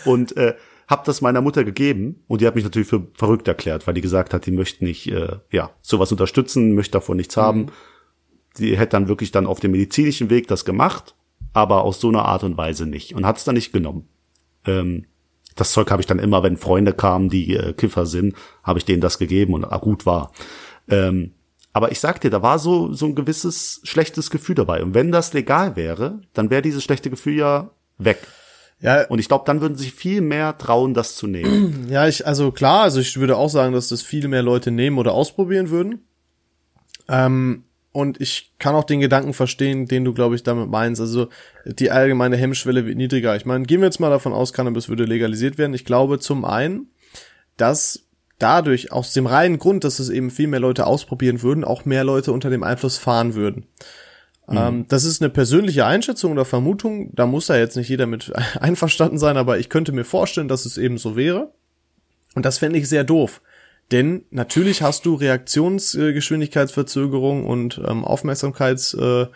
[0.07, 0.55] und äh,
[0.87, 4.01] habe das meiner Mutter gegeben und die hat mich natürlich für verrückt erklärt, weil die
[4.01, 7.67] gesagt hat, die möchte nicht äh, ja sowas unterstützen, möchte davon nichts haben.
[8.59, 11.17] Die hätte dann wirklich dann auf dem medizinischen Weg das gemacht,
[11.53, 14.09] aber aus so einer Art und Weise nicht und hat es dann nicht genommen.
[14.65, 15.07] Ähm,
[15.55, 18.85] das Zeug habe ich dann immer, wenn Freunde kamen, die äh, Kiffer sind, habe ich
[18.85, 20.33] denen das gegeben und ah, gut war.
[20.89, 21.33] Ähm,
[21.73, 24.83] aber ich sag dir, da war so so ein gewisses schlechtes Gefühl dabei.
[24.83, 28.19] Und wenn das legal wäre, dann wäre dieses schlechte Gefühl ja weg.
[28.81, 31.87] Ja, Und ich glaube, dann würden sich viel mehr trauen, das zu nehmen.
[31.91, 34.99] Ja, ich, also klar, also ich würde auch sagen, dass das viel mehr Leute nehmen
[34.99, 36.05] oder ausprobieren würden.
[37.09, 41.01] Ähm, und ich kann auch den Gedanken verstehen, den du, glaube ich, damit meinst.
[41.01, 41.29] Also
[41.65, 43.37] die allgemeine Hemmschwelle wird niedriger.
[43.37, 45.75] Ich meine, gehen wir jetzt mal davon aus, Cannabis würde legalisiert werden.
[45.75, 46.89] Ich glaube zum einen,
[47.57, 48.09] dass
[48.41, 52.03] dadurch, aus dem reinen Grund, dass es eben viel mehr Leute ausprobieren würden, auch mehr
[52.03, 53.69] Leute unter dem Einfluss fahren würden.
[54.49, 57.15] Ähm, das ist eine persönliche Einschätzung oder Vermutung.
[57.15, 60.67] Da muss da jetzt nicht jeder mit einverstanden sein, aber ich könnte mir vorstellen, dass
[60.67, 61.53] es eben so wäre.
[62.35, 63.41] Und das fände ich sehr doof.
[63.93, 69.27] Denn natürlich hast du Reaktionsgeschwindigkeitsverzögerung und ähm, Aufmerksamkeits, äh,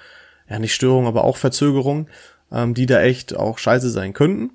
[0.49, 2.09] ja nicht Störung, aber auch Verzögerung,
[2.51, 4.53] ähm, die da echt auch scheiße sein könnten.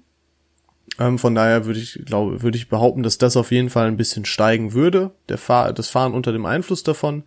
[0.99, 3.97] Ähm, von daher würde ich glaube, würde ich behaupten, dass das auf jeden Fall ein
[3.97, 7.23] bisschen steigen würde, der Fahr das Fahren unter dem Einfluss davon.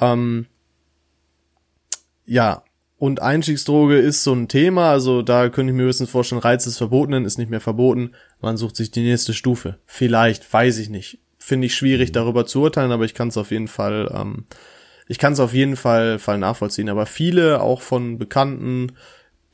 [0.00, 0.46] Ähm,
[2.26, 2.62] ja,
[2.98, 6.78] und Einstiegsdroge ist so ein Thema, also da könnte ich mir höchstens vorstellen, Reiz des
[6.78, 9.78] Verbotenen ist nicht mehr verboten, man sucht sich die nächste Stufe.
[9.86, 11.20] Vielleicht, weiß ich nicht.
[11.48, 14.44] Finde ich schwierig darüber zu urteilen, aber ich kann es auf jeden Fall, ähm,
[15.06, 16.90] ich kann es auf jeden Fall, Fall nachvollziehen.
[16.90, 18.92] Aber viele auch von Bekannten,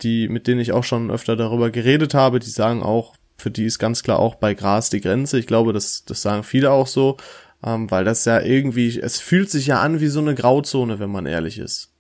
[0.03, 3.65] die, mit denen ich auch schon öfter darüber geredet habe, die sagen auch, für die
[3.67, 5.39] ist ganz klar auch bei Gras die Grenze.
[5.39, 7.17] Ich glaube, das, das sagen viele auch so,
[7.65, 11.11] ähm, weil das ja irgendwie, es fühlt sich ja an wie so eine Grauzone, wenn
[11.11, 11.93] man ehrlich ist.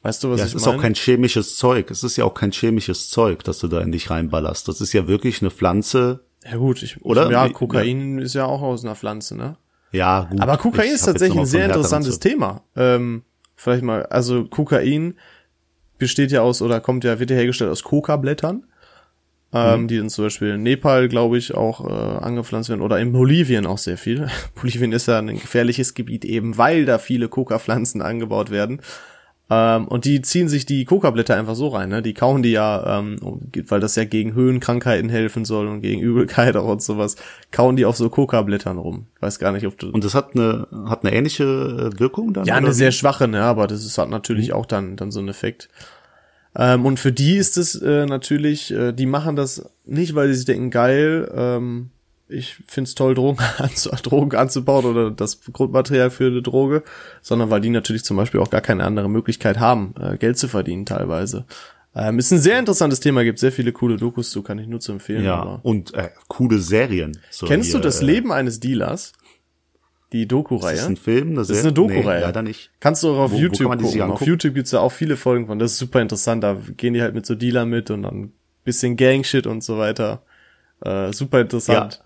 [0.00, 0.78] Weißt du, was Ja, ich es ist meine?
[0.78, 1.90] auch kein chemisches Zeug.
[1.90, 4.68] Es ist ja auch kein chemisches Zeug, das du da in dich reinballerst.
[4.68, 6.24] Das ist ja wirklich eine Pflanze.
[6.50, 7.30] Ja gut, ich, Oder?
[7.30, 9.56] ja, Kokain ist ja auch aus einer Pflanze, ne?
[9.92, 10.40] Ja, gut.
[10.40, 12.18] Aber Kokain ist tatsächlich ein sehr interessantes.
[12.18, 12.62] Thema.
[12.76, 13.22] Ähm,
[13.56, 15.14] vielleicht mal, also Kokain
[15.98, 18.64] besteht ja aus oder kommt ja, wird ja hergestellt aus Coca-Blättern,
[19.52, 19.88] ähm, Mhm.
[19.88, 23.66] die dann zum Beispiel in Nepal, glaube ich, auch äh, angepflanzt werden oder in Bolivien
[23.66, 24.26] auch sehr viel.
[24.60, 28.80] Bolivien ist ja ein gefährliches Gebiet eben, weil da viele Coca-Pflanzen angebaut werden.
[29.50, 32.00] Ähm, und die ziehen sich die Coca-Blätter einfach so rein, ne?
[32.00, 33.18] Die kauen die ja, ähm,
[33.68, 37.16] weil das ja gegen Höhenkrankheiten helfen soll und gegen Übelkeit auch und sowas,
[37.50, 39.06] kauen die auf so Coca-Blättern rum.
[39.20, 39.90] Weiß gar nicht, ob du.
[39.90, 42.46] Und das hat eine, hat eine ähnliche äh, Wirkung dann?
[42.46, 45.28] Ja, eine sehr schwache, ne, aber das ist, hat natürlich auch dann, dann so einen
[45.28, 45.68] Effekt.
[46.56, 50.34] Ähm, und für die ist es äh, natürlich, äh, die machen das nicht, weil sie
[50.34, 51.90] sich denken, geil, ähm,
[52.28, 56.82] ich find's toll, Drogen, anzu Drogen anzubauen oder das Grundmaterial für eine Droge,
[57.22, 60.48] sondern weil die natürlich zum Beispiel auch gar keine andere Möglichkeit haben, äh, Geld zu
[60.48, 61.44] verdienen teilweise.
[61.96, 64.80] Ähm, ist ein sehr interessantes Thema, gibt sehr viele coole Dokus zu, kann ich nur
[64.80, 65.24] zu empfehlen.
[65.24, 67.18] Ja, und äh, coole Serien.
[67.30, 69.12] So Kennst hier, du das äh, Leben eines Dealers?
[70.12, 70.74] Die Doku-Reihe?
[70.74, 71.34] Ist das ein Film?
[71.34, 72.18] Das ist eine Doku-Reihe.
[72.20, 72.70] Nee, leider nicht.
[72.78, 74.12] Kannst du auch auf Wo- wo YouTube sich gucken.
[74.12, 74.22] Auf?
[74.22, 75.58] YouTube gibt's ja auch viele Folgen von.
[75.58, 76.44] Das ist super interessant.
[76.44, 78.32] Da gehen die halt mit so Dealer mit und dann
[78.64, 80.22] bisschen Gang-Shit und so weiter.
[80.84, 82.02] Äh, super interessant.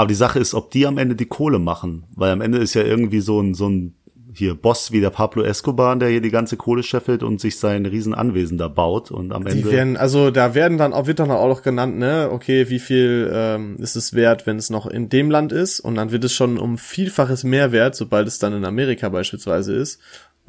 [0.00, 2.04] Aber die Sache ist, ob die am Ende die Kohle machen.
[2.16, 3.94] Weil am Ende ist ja irgendwie so ein, so ein
[4.32, 7.84] hier Boss wie der Pablo Escobar, der hier die ganze Kohle scheffelt und sich sein
[7.84, 9.70] riesen Anwesen da baut und am Die Ende.
[9.70, 13.30] werden, also da werden dann auch, wird dann auch noch genannt, ne, okay, wie viel
[13.30, 16.32] ähm, ist es wert, wenn es noch in dem Land ist und dann wird es
[16.32, 20.00] schon um Vielfaches mehr wert, sobald es dann in Amerika beispielsweise ist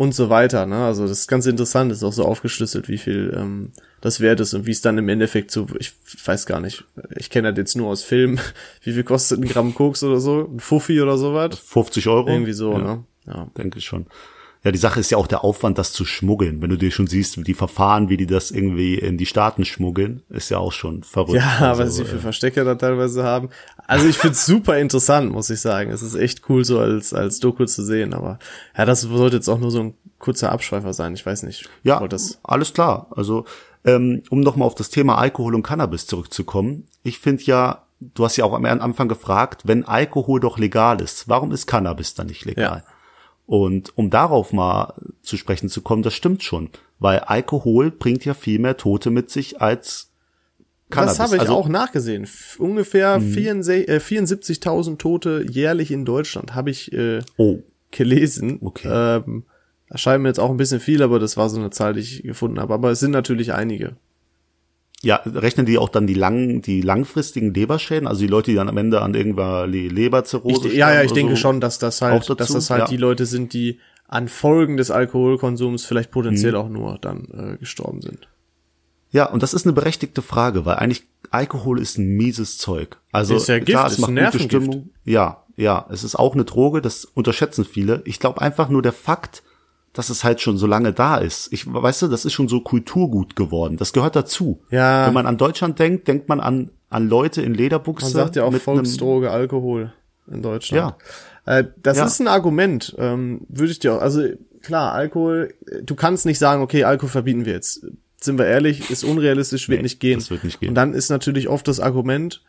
[0.01, 3.37] und so weiter, ne, also das ist ganz interessant, ist auch so aufgeschlüsselt, wie viel
[3.37, 5.93] ähm, das wert ist und wie es dann im Endeffekt so, ich
[6.25, 6.85] weiß gar nicht,
[7.15, 8.39] ich kenne das jetzt nur aus Filmen,
[8.81, 12.29] wie viel kostet ein Gramm Koks oder so, ein Fuffi oder sowas, 50 Euro?
[12.29, 13.47] irgendwie so, ja, ne, ja.
[13.55, 14.07] Denke ich schon.
[14.63, 16.61] Ja, die Sache ist ja auch der Aufwand, das zu schmuggeln.
[16.61, 19.65] Wenn du dir schon siehst, wie die Verfahren, wie die das irgendwie in die Staaten
[19.65, 21.41] schmuggeln, ist ja auch schon verrückt.
[21.41, 23.49] Ja, also, was sie für äh, Verstecke da teilweise haben.
[23.87, 25.89] Also ich find's super interessant, muss ich sagen.
[25.89, 28.13] Es ist echt cool, so als, als Doku zu sehen.
[28.13, 28.37] Aber
[28.77, 31.15] ja, das sollte jetzt auch nur so ein kurzer Abschweifer sein.
[31.15, 31.67] Ich weiß nicht.
[31.83, 31.99] Ja,
[32.43, 33.07] alles klar.
[33.15, 33.45] Also,
[33.83, 36.85] ähm, um nochmal auf das Thema Alkohol und Cannabis zurückzukommen.
[37.01, 41.27] Ich finde ja, du hast ja auch am Anfang gefragt, wenn Alkohol doch legal ist,
[41.27, 42.83] warum ist Cannabis dann nicht legal?
[42.85, 42.90] Ja.
[43.51, 48.33] Und um darauf mal zu sprechen zu kommen, das stimmt schon, weil Alkohol bringt ja
[48.33, 50.09] viel mehr Tote mit sich als
[50.89, 51.17] Cannabis.
[51.17, 52.25] Das habe ich also, auch nachgesehen.
[52.59, 53.33] Ungefähr mhm.
[53.33, 57.59] 74.000 äh, Tote jährlich in Deutschland habe ich äh, oh.
[57.91, 58.59] gelesen.
[58.61, 58.87] Okay.
[58.89, 59.43] Ähm,
[59.89, 62.23] erscheint mir jetzt auch ein bisschen viel, aber das war so eine Zahl, die ich
[62.23, 62.73] gefunden habe.
[62.73, 63.97] Aber es sind natürlich einige.
[65.03, 68.69] Ja, rechnen die auch dann die lang, die langfristigen Leberschäden, also die Leute, die dann
[68.69, 72.29] am Ende an irgendwer Leberzirrhose ich, Ja, ja, ich denke so schon, dass das halt,
[72.39, 72.87] dass das halt ja.
[72.87, 76.57] die Leute sind, die an Folgen des Alkoholkonsums vielleicht potenziell mhm.
[76.57, 78.27] auch nur dann äh, gestorben sind.
[79.11, 82.97] Ja, und das ist eine berechtigte Frage, weil eigentlich Alkohol ist ein mieses Zeug.
[83.11, 84.89] Also ist ja Gift, klar, es macht gute Stimmung.
[85.03, 88.01] Ja, ja, es ist auch eine Droge, das unterschätzen viele.
[88.05, 89.43] Ich glaube einfach nur der Fakt,
[89.93, 91.51] dass es halt schon so lange da ist.
[91.51, 93.77] Ich weißt du, das ist schon so Kulturgut geworden.
[93.77, 94.61] Das gehört dazu.
[94.69, 95.07] Ja.
[95.07, 98.05] Wenn man an Deutschland denkt, denkt man an an Leute in Lederbuchse.
[98.05, 99.93] Man sagt ja auch Volksdroge, Alkohol
[100.29, 100.95] in Deutschland.
[101.45, 101.59] Ja.
[101.59, 102.05] Äh, das ja.
[102.05, 104.01] ist ein Argument, ähm, würde ich dir auch.
[104.01, 104.27] Also
[104.61, 105.53] klar, Alkohol.
[105.83, 107.85] Du kannst nicht sagen, okay, Alkohol verbieten wir jetzt.
[108.19, 110.19] Sind wir ehrlich, ist unrealistisch, wird nee, nicht gehen.
[110.19, 110.69] Das wird nicht gehen.
[110.69, 112.43] Und dann ist natürlich oft das Argument,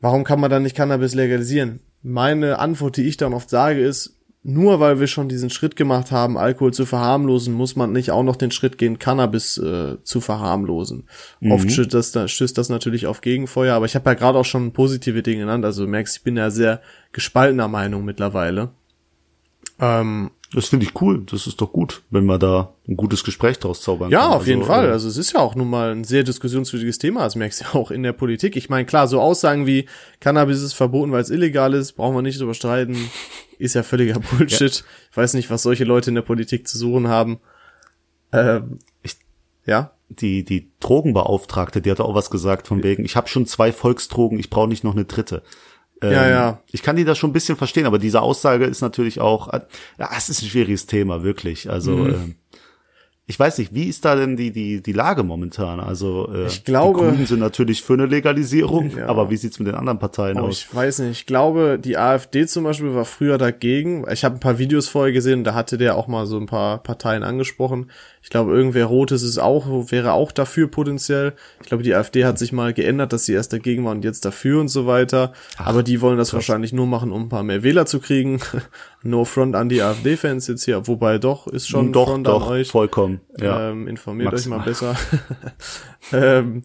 [0.00, 1.80] warum kann man dann nicht Cannabis legalisieren?
[2.02, 4.17] Meine Antwort, die ich dann oft sage, ist,
[4.48, 8.22] nur weil wir schon diesen Schritt gemacht haben, Alkohol zu verharmlosen, muss man nicht auch
[8.22, 11.04] noch den Schritt gehen, Cannabis äh, zu verharmlosen.
[11.40, 11.52] Mhm.
[11.52, 14.46] Oft stößt das, da, stößt das natürlich auf Gegenfeuer, aber ich habe ja gerade auch
[14.46, 15.66] schon positive Dinge genannt.
[15.66, 16.80] Also du merkst, ich bin ja sehr
[17.12, 18.70] gespaltener Meinung mittlerweile.
[19.80, 21.24] Ähm, das finde ich cool.
[21.30, 24.30] Das ist doch gut, wenn man da ein gutes Gespräch draus zaubern ja, kann.
[24.30, 24.88] Ja, auf jeden also, Fall.
[24.88, 27.24] Äh, also es ist ja auch nun mal ein sehr diskussionswürdiges Thema.
[27.24, 28.56] Das merkst du ja auch in der Politik.
[28.56, 29.86] Ich meine, klar, so Aussagen wie
[30.20, 32.96] Cannabis ist verboten, weil es illegal ist, brauchen wir nicht drüber streiten.
[33.58, 34.74] Ist ja völliger Bullshit.
[34.74, 34.84] Ja.
[35.10, 37.40] Ich weiß nicht, was solche Leute in der Politik zu suchen haben.
[38.32, 39.16] Ähm, ich,
[39.66, 39.92] ja?
[40.08, 44.38] Die, die Drogenbeauftragte, die hat auch was gesagt von wegen, ich habe schon zwei Volksdrogen,
[44.38, 45.42] ich brauche nicht noch eine dritte.
[46.02, 46.62] Ähm, ja, ja.
[46.70, 49.52] Ich kann die da schon ein bisschen verstehen, aber diese Aussage ist natürlich auch,
[49.98, 51.70] ja, es ist ein schwieriges Thema, wirklich.
[51.70, 52.14] Also, mhm.
[52.14, 52.34] ähm,
[53.30, 55.80] ich weiß nicht, wie ist da denn die, die, die Lage momentan?
[55.80, 59.06] Also, äh, ich glaube, die Grünen sind natürlich für eine Legalisierung, ja.
[59.06, 60.60] aber wie sieht's mit den anderen Parteien oh, aus?
[60.60, 61.10] Ich weiß nicht.
[61.10, 64.06] Ich glaube, die AfD zum Beispiel war früher dagegen.
[64.10, 66.82] Ich habe ein paar Videos vorher gesehen, da hatte der auch mal so ein paar
[66.82, 67.90] Parteien angesprochen.
[68.22, 71.34] Ich glaube, irgendwer Rotes ist auch, wäre auch dafür potenziell.
[71.60, 74.24] Ich glaube, die AfD hat sich mal geändert, dass sie erst dagegen war und jetzt
[74.24, 75.34] dafür und so weiter.
[75.58, 76.36] Ach, aber die wollen das krass.
[76.36, 78.40] wahrscheinlich nur machen, um ein paar mehr Wähler zu kriegen.
[79.02, 82.52] No front an die AfD-Fans jetzt hier, wobei doch, ist schon doch, Front doch, an
[82.52, 82.70] euch.
[82.70, 83.20] vollkommen.
[83.40, 83.70] Ja.
[83.70, 84.60] Ähm, informiert Maximal.
[84.60, 84.96] euch mal besser.
[86.12, 86.64] ähm,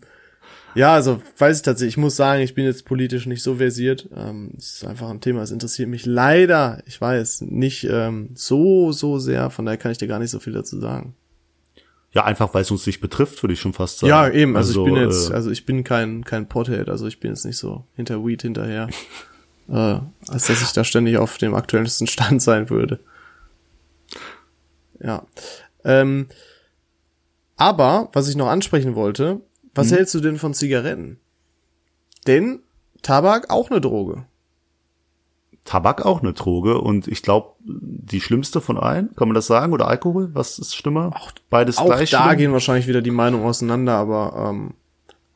[0.75, 4.09] ja, also weiß ich tatsächlich, ich muss sagen, ich bin jetzt politisch nicht so versiert.
[4.15, 8.91] Ähm, es ist einfach ein Thema, es interessiert mich leider, ich weiß, nicht ähm, so,
[8.91, 11.15] so sehr, von daher kann ich dir gar nicht so viel dazu sagen.
[12.11, 14.09] Ja, einfach weil es uns nicht betrifft, würde ich schon fast sagen.
[14.09, 14.55] Ja, eben.
[14.55, 17.31] Also, also ich bin jetzt, äh, also ich bin kein kein Pothead, also ich bin
[17.31, 18.87] jetzt nicht so hinter Weed hinterher,
[19.69, 22.99] äh, als dass ich da ständig auf dem aktuellsten Stand sein würde.
[25.01, 25.25] Ja.
[25.83, 26.27] Ähm,
[27.55, 29.41] aber was ich noch ansprechen wollte,
[29.75, 29.97] was hm.
[29.97, 31.19] hältst du denn von Zigaretten?
[32.27, 32.61] Denn
[33.01, 34.25] Tabak auch eine Droge.
[35.65, 39.71] Tabak auch eine Droge und ich glaube, die schlimmste von allen, kann man das sagen?
[39.71, 40.29] Oder Alkohol?
[40.33, 41.11] Was ist schlimmer?
[41.15, 42.09] Auch, Beides auch gleich.
[42.09, 42.37] Da schlimm?
[42.37, 44.73] gehen wahrscheinlich wieder die Meinungen auseinander, aber ähm,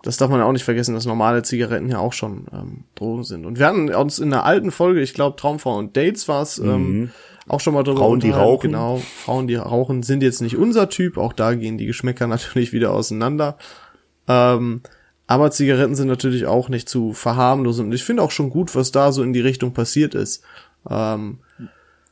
[0.03, 3.23] das darf man ja auch nicht vergessen, dass normale Zigaretten ja auch schon ähm, Drogen
[3.23, 3.45] sind.
[3.45, 6.59] Und wir hatten uns in der alten Folge, ich glaube Traumfrau und Dates war es,
[6.59, 7.11] ähm, mhm.
[7.47, 8.71] auch schon mal drüber Frauen, die rauchen.
[8.71, 11.17] Genau, Frauen, die rauchen, sind jetzt nicht unser Typ.
[11.17, 13.57] Auch da gehen die Geschmäcker natürlich wieder auseinander.
[14.27, 14.81] Ähm,
[15.25, 17.87] aber Zigaretten sind natürlich auch nicht zu verharmlosen.
[17.87, 20.43] Und ich finde auch schon gut, was da so in die Richtung passiert ist.
[20.89, 21.39] Ähm,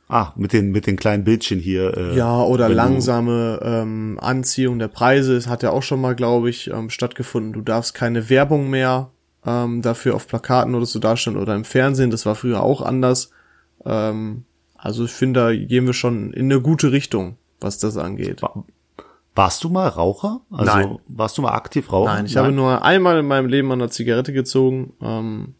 [0.08, 1.96] ah, mit den, mit den kleinen Bildchen hier.
[1.96, 5.36] Äh, ja, oder langsame ähm, Anziehung der Preise.
[5.36, 7.52] Es hat ja auch schon mal, glaube ich, ähm, stattgefunden.
[7.52, 9.10] Du darfst keine Werbung mehr
[9.44, 12.10] ähm, dafür auf Plakaten oder so darstellen oder im Fernsehen.
[12.10, 13.30] Das war früher auch anders.
[13.84, 14.44] Ähm,
[14.76, 18.42] also ich finde, da gehen wir schon in eine gute Richtung, was das angeht.
[19.34, 20.40] Warst du mal Raucher?
[20.50, 20.98] Also Nein.
[21.08, 22.14] warst du mal aktiv Raucher?
[22.14, 22.44] Nein, ich Nein.
[22.44, 24.94] habe nur einmal in meinem Leben an einer Zigarette gezogen.
[25.02, 25.54] Ähm,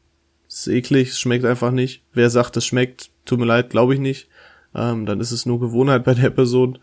[0.49, 2.03] ist eklig, es schmeckt einfach nicht.
[2.13, 4.29] Wer sagt, es schmeckt, tut mir leid, glaube ich nicht.
[4.77, 6.79] Ähm, dann ist es nur Gewohnheit bei der Person.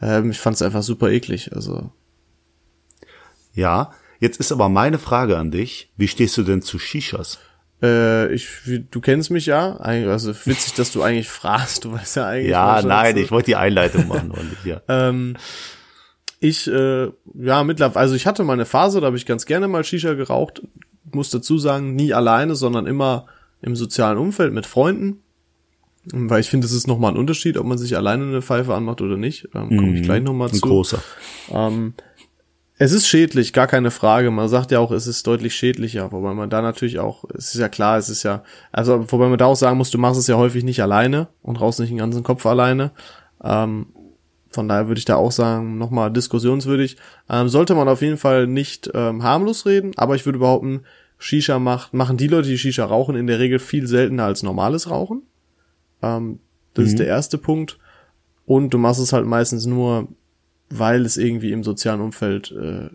[0.00, 1.50] Ähm, ich fand es einfach super eklig.
[1.54, 1.90] Also
[3.54, 7.38] ja, jetzt ist aber meine Frage an dich: Wie stehst du denn zu Shishas?
[7.82, 8.48] Äh, ich,
[8.90, 9.76] du kennst mich ja.
[9.76, 11.84] Also witzig, dass du eigentlich fragst.
[11.84, 12.50] Du weißt ja eigentlich.
[12.50, 14.30] Ja, nein, ich wollte die Einleitung machen.
[14.30, 14.82] Und ja.
[14.88, 15.36] ähm,
[16.40, 19.68] ich, äh, ja, mittlerweile, also ich hatte mal eine Phase, da habe ich ganz gerne
[19.68, 20.62] mal Shisha geraucht.
[21.12, 23.26] Muss dazu sagen, nie alleine, sondern immer
[23.62, 25.22] im sozialen Umfeld mit Freunden.
[26.12, 29.00] Weil ich finde, es ist nochmal ein Unterschied, ob man sich alleine eine Pfeife anmacht
[29.00, 29.48] oder nicht.
[29.54, 30.56] Ähm, Komme ich gleich nochmal zu.
[30.56, 31.02] Ein großer.
[31.52, 31.94] Ähm,
[32.82, 34.30] es ist schädlich, gar keine Frage.
[34.30, 37.60] Man sagt ja auch, es ist deutlich schädlicher, wobei man da natürlich auch, es ist
[37.60, 38.42] ja klar, es ist ja,
[38.72, 41.60] also wobei man da auch sagen muss, du machst es ja häufig nicht alleine und
[41.60, 42.92] raus nicht den ganzen Kopf alleine.
[43.44, 43.88] Ähm,
[44.50, 46.96] von daher würde ich da auch sagen, nochmal diskussionswürdig.
[47.28, 50.84] Ähm, sollte man auf jeden Fall nicht ähm, harmlos reden, aber ich würde behaupten,
[51.18, 54.88] Shisha macht, machen die Leute, die Shisha rauchen, in der Regel viel seltener als normales
[54.88, 55.22] Rauchen.
[56.02, 56.40] Ähm,
[56.74, 56.88] das mhm.
[56.88, 57.78] ist der erste Punkt.
[58.46, 60.08] Und du machst es halt meistens nur
[60.70, 62.88] weil es irgendwie im sozialen Umfeld äh,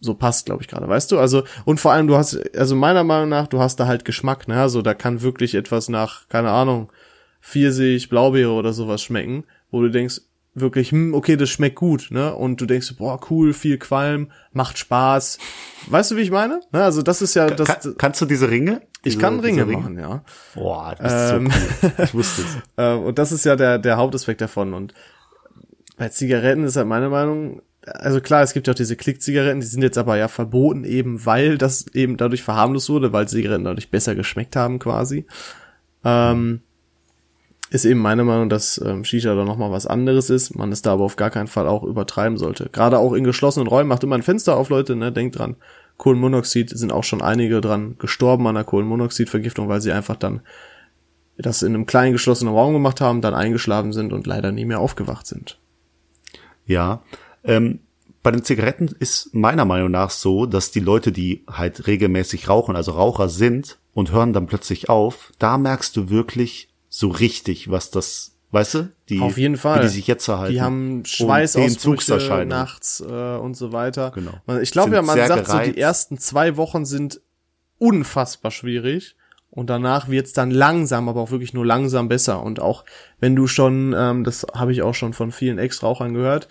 [0.00, 1.18] so passt, glaube ich gerade, weißt du?
[1.18, 4.48] Also und vor allem du hast, also meiner Meinung nach, du hast da halt Geschmack,
[4.48, 4.60] ne?
[4.60, 6.90] Also da kann wirklich etwas nach, keine Ahnung,
[7.40, 10.22] Pfirsich, Blaubeere oder sowas schmecken, wo du denkst,
[10.54, 12.34] wirklich, hm, okay, das schmeckt gut, ne?
[12.34, 15.38] Und du denkst, boah, cool, viel Qualm, macht Spaß.
[15.86, 16.60] Weißt du, wie ich meine?
[16.72, 16.82] Ne?
[16.82, 17.68] Also das ist ja das.
[17.68, 18.82] Kann, kannst du diese Ringe?
[19.04, 20.22] Ich diese, kann Ringe, machen, ja.
[20.54, 22.04] Boah, das ist ähm, so cool.
[22.04, 22.56] Ich wusste es.
[22.76, 24.94] Äh, und das ist ja der der Hauptaspekt davon und
[25.96, 29.66] bei Zigaretten ist halt meine Meinung, also klar, es gibt ja auch diese Klick-Zigaretten, die
[29.66, 33.90] sind jetzt aber ja verboten, eben weil das eben dadurch verharmlos wurde, weil Zigaretten dadurch
[33.90, 35.26] besser geschmeckt haben quasi.
[36.04, 36.60] Ähm,
[37.70, 40.92] ist eben meine Meinung, dass ähm, Shisha da nochmal was anderes ist, man es da
[40.92, 42.68] aber auf gar keinen Fall auch übertreiben sollte.
[42.70, 45.56] Gerade auch in geschlossenen Räumen, macht immer ein Fenster auf, Leute, ne, denkt dran.
[46.02, 50.40] Kohlenmonoxid sind auch schon einige dran gestorben an der Kohlenmonoxidvergiftung, weil sie einfach dann
[51.38, 54.80] das in einem kleinen geschlossenen Raum gemacht haben, dann eingeschlafen sind und leider nie mehr
[54.80, 55.60] aufgewacht sind.
[56.66, 57.04] Ja.
[57.44, 57.78] Ähm,
[58.24, 62.74] bei den Zigaretten ist meiner Meinung nach so, dass die Leute, die halt regelmäßig rauchen,
[62.74, 67.92] also Raucher sind und hören dann plötzlich auf, da merkst du wirklich so richtig, was
[67.92, 70.54] das, weißt du, die, auf jeden Fall, wie die sich jetzt verhalten.
[70.54, 74.12] Die haben Schweißausbrüche nachts äh, und so weiter.
[74.14, 74.32] Genau.
[74.60, 75.66] Ich glaube ja, man sagt gereizt.
[75.66, 77.20] so, die ersten zwei Wochen sind
[77.78, 79.16] unfassbar schwierig.
[79.54, 82.42] Und danach wird's dann langsam, aber auch wirklich nur langsam besser.
[82.42, 82.86] Und auch
[83.20, 86.48] wenn du schon, ähm, das habe ich auch schon von vielen Ex-Rauchern gehört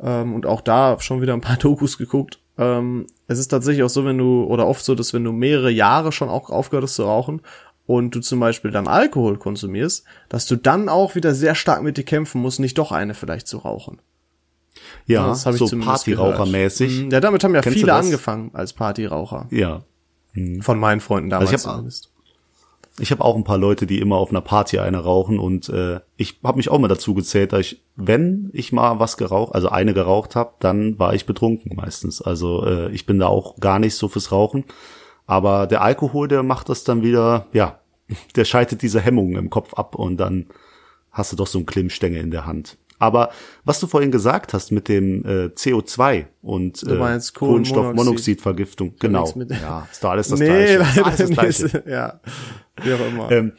[0.00, 2.40] ähm, und auch da schon wieder ein paar Dokus geguckt.
[2.58, 5.70] Ähm, es ist tatsächlich auch so, wenn du, oder oft so, dass wenn du mehrere
[5.70, 7.42] Jahre schon auch aufgehört hast zu rauchen
[7.86, 11.96] und du zum Beispiel dann Alkohol konsumierst, dass du dann auch wieder sehr stark mit
[11.96, 14.00] dir kämpfen musst, nicht doch eine vielleicht zu rauchen.
[15.06, 17.04] Ja, das habe so ich Partyrauchermäßig.
[17.04, 17.10] Mhm.
[17.10, 19.46] Ja, damit haben ja Kennst viele angefangen als Partyraucher.
[19.50, 19.82] Ja.
[20.32, 20.62] Mhm.
[20.62, 22.12] Von meinen Freunden damals also ich hab, zumindest
[22.98, 26.00] ich habe auch ein paar Leute, die immer auf einer Party eine rauchen und äh,
[26.16, 29.68] ich habe mich auch mal dazu gezählt, dass ich, wenn ich mal was geraucht, also
[29.68, 32.20] eine geraucht habe, dann war ich betrunken meistens.
[32.20, 34.64] Also äh, ich bin da auch gar nicht so fürs Rauchen.
[35.26, 37.80] Aber der Alkohol, der macht das dann wieder, ja,
[38.36, 40.46] der schaltet diese Hemmungen im Kopf ab und dann
[41.10, 42.78] hast du doch so einen Klimmstängel in der Hand.
[42.98, 43.30] Aber
[43.64, 49.28] was du vorhin gesagt hast mit dem äh, CO2 und äh, Kohlenstoffmonoxidvergiftung, genau.
[49.48, 50.78] Ja, ist doch alles das nee, Gleiche.
[50.78, 51.84] Leider alles das Gleiche.
[51.90, 52.20] Ja,
[52.80, 53.30] wie auch immer.
[53.32, 53.52] Ähm,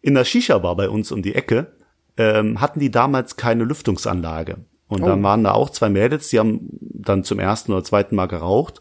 [0.00, 1.74] in der Shisha-Bar bei uns um die Ecke
[2.16, 4.64] ähm, hatten die damals keine Lüftungsanlage.
[4.88, 5.06] Und oh.
[5.06, 8.80] dann waren da auch zwei Mädels, die haben dann zum ersten oder zweiten Mal geraucht.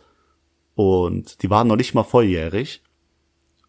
[0.79, 2.81] Und die waren noch nicht mal volljährig.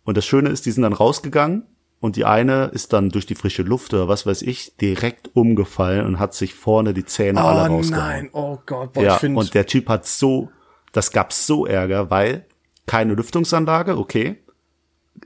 [0.04, 1.64] Und das Schöne ist, die sind dann rausgegangen
[1.98, 6.06] und die eine ist dann durch die frische Luft oder was weiß ich direkt umgefallen
[6.06, 8.06] und hat sich vorne die Zähne oh, alle rausgehauen.
[8.06, 9.40] nein, oh Gott, boah, ja, ich finde.
[9.40, 10.50] Und der Typ hat so,
[10.92, 12.46] das gab's so Ärger, weil
[12.86, 14.36] keine Lüftungsanlage, okay,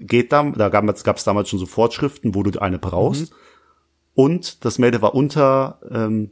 [0.00, 3.30] geht da, da gab's gab's damals schon so Fortschriften, wo du eine brauchst.
[3.30, 3.36] Mhm.
[4.14, 6.30] Und das Mädel war unter ähm,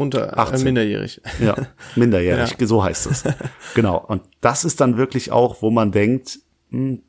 [0.00, 0.60] unter 18.
[0.60, 1.20] Äh, minderjährig.
[1.40, 1.54] Ja,
[1.94, 2.66] minderjährig, ja.
[2.66, 3.24] so heißt es.
[3.74, 3.98] genau.
[3.98, 6.40] Und das ist dann wirklich auch, wo man denkt,
[6.70, 7.02] mh, hm,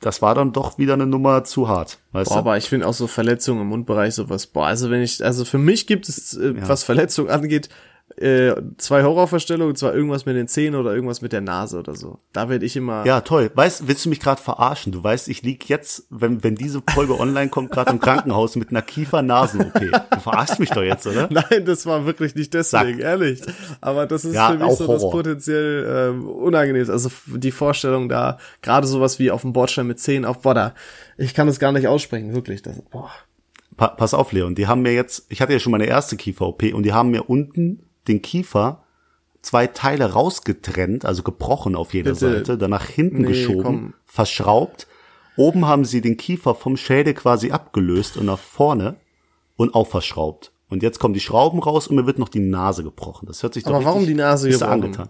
[0.00, 1.98] das war dann doch wieder eine Nummer zu hart.
[2.12, 2.38] Weißt boah, du?
[2.40, 4.46] aber ich finde auch so Verletzungen im Mundbereich sowas.
[4.46, 6.68] Boah, also wenn ich, also für mich gibt es, äh, ja.
[6.68, 7.68] was Verletzungen angeht,
[8.16, 12.18] äh, zwei Horrorvorstellungen, zwar irgendwas mit den Zähnen oder irgendwas mit der Nase oder so.
[12.32, 13.06] Da werde ich immer.
[13.06, 13.50] Ja, toll.
[13.54, 14.92] Weißt, willst du mich gerade verarschen?
[14.92, 18.70] Du weißt, ich lieg jetzt, wenn, wenn diese Folge online kommt, gerade im Krankenhaus mit
[18.70, 19.80] einer Kiefer-Nasen-OP.
[20.10, 21.28] Du verarschst mich doch jetzt, oder?
[21.30, 23.00] Nein, das war wirklich nicht deswegen, Sag.
[23.00, 23.40] ehrlich.
[23.80, 24.94] Aber das ist ja, für mich so Horror.
[24.94, 26.90] das potenziell ähm, unangenehm.
[26.90, 30.74] Also die Vorstellung da, gerade sowas wie auf dem Bordstein mit Zähnen auf, boah, da,
[31.16, 32.62] ich kann das gar nicht aussprechen, wirklich.
[32.62, 33.10] Das, boah.
[33.76, 36.74] Pa pass auf, Leon, die haben mir jetzt, ich hatte ja schon meine erste Kiefer-OP
[36.74, 38.82] und die haben mir unten den Kiefer
[39.42, 42.32] zwei Teile rausgetrennt, also gebrochen auf jeder Bitte.
[42.38, 43.94] Seite, dann nach hinten nee, geschoben, komm.
[44.06, 44.86] verschraubt.
[45.36, 48.96] Oben haben sie den Kiefer vom Schädel quasi abgelöst und nach vorne
[49.56, 50.50] und auch verschraubt.
[50.68, 53.26] Und jetzt kommen die Schrauben raus und mir wird noch die Nase gebrochen.
[53.26, 54.70] Das hört sich doch Aber warum die Nase gebrochen?
[54.72, 55.08] Angetan.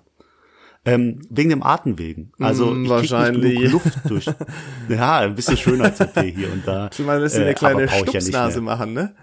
[0.84, 2.32] Ähm, wegen dem Atemwegen.
[2.38, 3.58] Also Mm, ich wahrscheinlich.
[3.58, 4.26] Nicht Luft durch.
[4.88, 6.88] Ja, ein bisschen Schönheits-OP hier und da.
[7.18, 8.76] Lässt dir Äh, eine kleine ja Stupsnase mehr.
[8.76, 9.14] machen, ne?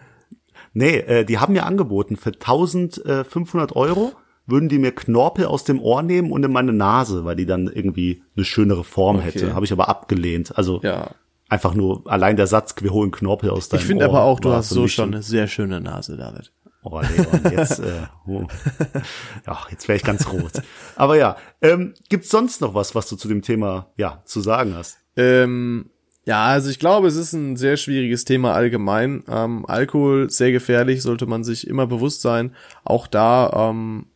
[0.76, 4.12] Nee, äh, die haben mir angeboten, für 1500 Euro
[4.46, 7.68] würden die mir Knorpel aus dem Ohr nehmen und in meine Nase, weil die dann
[7.68, 9.56] irgendwie eine schönere Form hätte.
[9.56, 10.56] Habe ich aber abgelehnt.
[10.58, 11.12] Also Ja.
[11.50, 14.40] einfach nur allein der Satz, wir holen Knorpel aus deinem Ich finde Ohr aber auch,
[14.40, 16.52] du hast so schon eine sehr schöne Nase, David.
[16.84, 18.44] Oh, Leon, jetzt, äh, oh.
[19.48, 20.62] ja, jetzt wäre ich ganz rot.
[20.96, 24.76] Aber ja, ähm, gibt's sonst noch was, was du zu dem Thema ja zu sagen
[24.76, 25.00] hast?
[25.16, 25.90] Ähm,
[26.26, 29.24] ja, also ich glaube, es ist ein sehr schwieriges Thema allgemein.
[29.30, 32.52] Ähm, Alkohol sehr gefährlich, sollte man sich immer bewusst sein.
[32.84, 34.08] Auch da, ähm,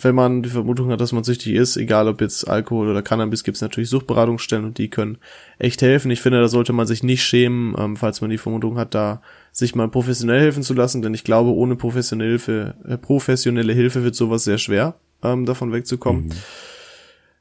[0.00, 3.44] wenn man die Vermutung hat, dass man süchtig ist, egal ob jetzt Alkohol oder Cannabis,
[3.44, 5.18] gibt es natürlich Suchtberatungsstellen und die können
[5.58, 6.10] echt helfen.
[6.10, 9.20] Ich finde, da sollte man sich nicht schämen, ähm, falls man die Vermutung hat, da
[9.52, 14.02] sich mal professionell helfen zu lassen, denn ich glaube, ohne professionelle Hilfe, äh, professionelle Hilfe
[14.02, 16.30] wird sowas sehr schwer, ähm, davon wegzukommen.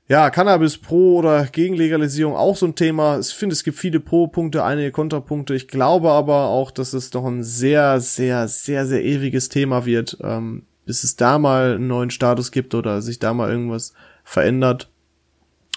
[0.10, 3.20] Ja, Cannabis pro oder gegen Legalisierung auch so ein Thema.
[3.20, 5.56] Ich finde, es gibt viele Pro-Punkte, einige Kontrapunkte.
[5.56, 10.18] Ich glaube aber auch, dass es doch ein sehr, sehr, sehr, sehr ewiges Thema wird,
[10.22, 13.93] ähm, bis es da mal einen neuen Status gibt oder sich da mal irgendwas
[14.26, 14.89] verändert.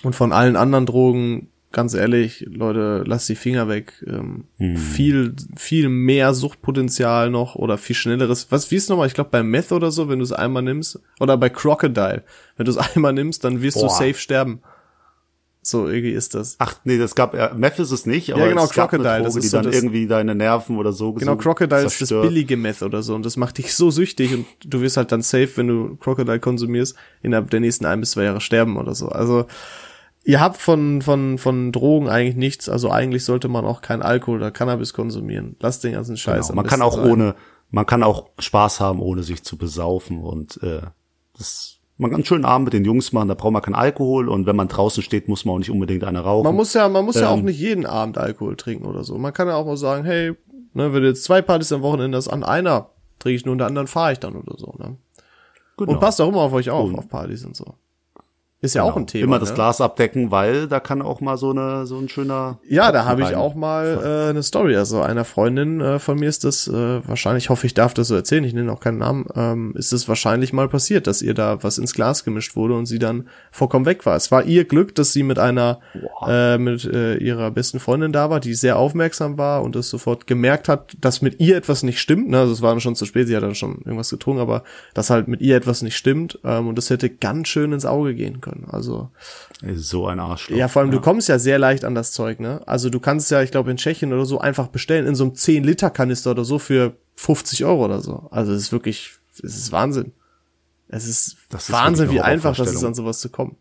[0.02, 3.92] Und von allen anderen Drogen, ganz ehrlich, Leute, lasst die Finger weg.
[4.06, 4.44] Ähm,
[4.76, 8.46] Viel, viel mehr Suchtpotenzial noch oder viel schnelleres.
[8.50, 9.06] Was, wie ist nochmal?
[9.08, 11.00] Ich glaube bei Meth oder so, wenn du es einmal nimmst.
[11.20, 12.22] Oder bei Crocodile.
[12.56, 13.90] Wenn du es einmal nimmst, dann wirst du Boah.
[13.90, 14.60] safe sterben.
[15.62, 16.54] So irgendwie ist das.
[16.60, 19.10] Ach nee, das gab äh, Meth ist es nicht, aber Ja, genau, es gab Crocodile,
[19.14, 21.78] eine das Droge, ist die so dann das- irgendwie deine Nerven oder so Genau, Crocodile
[21.80, 22.22] ist das zerstört.
[22.22, 23.16] billige Meth oder so.
[23.16, 26.38] Und das macht dich so süchtig und du wirst halt dann safe, wenn du Crocodile
[26.38, 29.08] konsumierst, innerhalb der nächsten ein bis zwei Jahre sterben oder so.
[29.08, 29.46] Also,
[30.26, 32.68] ihr habt von, von, von Drogen eigentlich nichts.
[32.68, 35.56] Also eigentlich sollte man auch kein Alkohol oder Cannabis konsumieren.
[35.60, 36.48] Lasst den ganzen Scheiß.
[36.48, 36.56] Genau.
[36.56, 37.10] Man kann auch sein.
[37.10, 37.34] ohne,
[37.70, 40.82] man kann auch Spaß haben, ohne sich zu besaufen und äh,
[41.38, 44.28] das man kann einen schönen Abend mit den Jungs machen, da braucht man keinen Alkohol
[44.28, 46.44] und wenn man draußen steht, muss man auch nicht unbedingt eine rauchen.
[46.44, 47.46] Man muss ja, man muss ja auch Ähm.
[47.46, 49.16] nicht jeden Abend Alkohol trinken oder so.
[49.16, 50.32] Man kann ja auch mal sagen, hey,
[50.74, 53.58] ne, wenn du jetzt zwei Partys am Wochenende hast, an einer trinke ich nur und
[53.58, 54.98] der anderen fahre ich dann oder so, ne?
[55.78, 55.92] Genau.
[55.92, 57.64] Und passt auch immer auf euch auf, Und- auf Partys und so.
[58.62, 59.24] Ist ja auch ein Thema.
[59.24, 59.56] Immer das ne?
[59.56, 63.08] Glas abdecken, weil da kann auch mal so eine so ein schöner Ja, da Tropfen
[63.10, 64.76] habe ich auch mal äh, eine Story.
[64.76, 68.08] Also einer Freundin äh, von mir ist das äh, wahrscheinlich, ich hoffe, ich darf das
[68.08, 71.34] so erzählen, ich nenne auch keinen Namen, ähm, ist es wahrscheinlich mal passiert, dass ihr
[71.34, 74.16] da was ins Glas gemischt wurde und sie dann vollkommen weg war.
[74.16, 75.80] Es war ihr Glück, dass sie mit einer,
[76.26, 80.26] äh, mit äh, ihrer besten Freundin da war, die sehr aufmerksam war und das sofort
[80.26, 82.30] gemerkt hat, dass mit ihr etwas nicht stimmt.
[82.30, 82.38] Ne?
[82.38, 85.10] Also es war dann schon zu spät, sie hat dann schon irgendwas getrunken, aber dass
[85.10, 88.40] halt mit ihr etwas nicht stimmt ähm, und das hätte ganz schön ins Auge gehen
[88.40, 88.45] können.
[88.70, 89.10] Also
[89.62, 90.56] Ist so ein Arschloch.
[90.56, 92.62] ja, vor allem, du kommst ja sehr leicht an das Zeug, ne?
[92.66, 95.32] Also du kannst ja, ich glaube, in Tschechien oder so einfach bestellen, in so einem
[95.34, 98.28] 10-Liter-Kanister oder so für 50 Euro oder so.
[98.30, 100.12] Also es ist wirklich, es ist Wahnsinn.
[100.88, 103.56] Es ist, Das ist Wahnsinn, wie einfach das ist, an sowas zu kommen.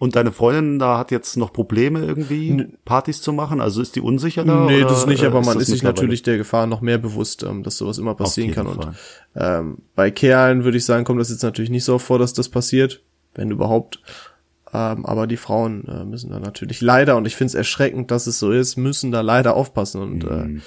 [0.00, 4.00] Und deine Freundin da hat jetzt noch Probleme irgendwie Partys zu machen, also ist die
[4.00, 4.64] unsicher da?
[4.64, 7.62] nee, das nicht, aber man das ist sich natürlich der Gefahr noch mehr bewusst, ähm,
[7.62, 8.66] dass sowas immer passieren kann.
[8.66, 8.94] Und Fall.
[9.36, 12.32] ähm, bei Kerlen würde ich sagen, kommt das jetzt natürlich nicht so oft vor, dass
[12.32, 13.02] das passiert,
[13.34, 14.00] wenn überhaupt.
[14.72, 18.26] Ähm, aber die Frauen äh, müssen da natürlich leider, und ich finde es erschreckend, dass
[18.26, 20.00] es so ist, müssen da leider aufpassen.
[20.00, 20.62] Und äh, Mhm.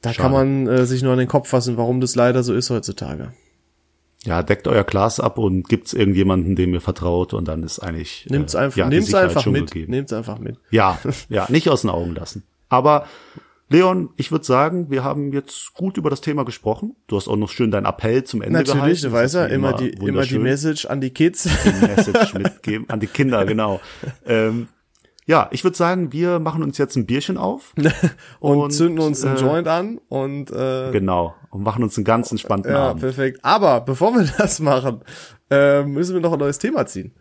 [0.00, 2.70] da kann man äh, sich nur an den Kopf fassen, warum das leider so ist
[2.70, 3.32] heutzutage.
[4.24, 8.26] Ja, deckt euer Glas ab und gibt's irgendjemanden, dem ihr vertraut und dann ist eigentlich
[8.30, 9.90] Nimmt's äh, einfach, ja, die nehmt's Sicherheit einfach mit, gegeben.
[9.90, 10.56] nehmt's einfach mit.
[10.70, 10.98] Ja,
[11.28, 12.44] ja, nicht aus den Augen lassen.
[12.68, 13.06] Aber
[13.72, 16.94] Leon, ich würde sagen, wir haben jetzt gut über das Thema gesprochen.
[17.06, 19.00] Du hast auch noch schön deinen Appell zum Ende Natürlich, gehalten.
[19.02, 20.38] du Das weißt ja, immer die, immer die.
[20.38, 21.48] Message an die Kids.
[21.64, 23.80] die Message mitgeben an die Kinder, genau.
[24.26, 24.68] ähm,
[25.24, 27.74] ja, ich würde sagen, wir machen uns jetzt ein Bierchen auf.
[28.40, 31.34] und, Und, zünden uns einen äh, Joint an und äh, Genau.
[31.50, 33.02] Und machen uns einen ganz entspannten ja, Abend.
[33.02, 33.38] perfekt.
[33.42, 35.00] Aber bevor wir das machen,
[35.50, 37.14] äh, müssen wir noch ein neues Thema ziehen.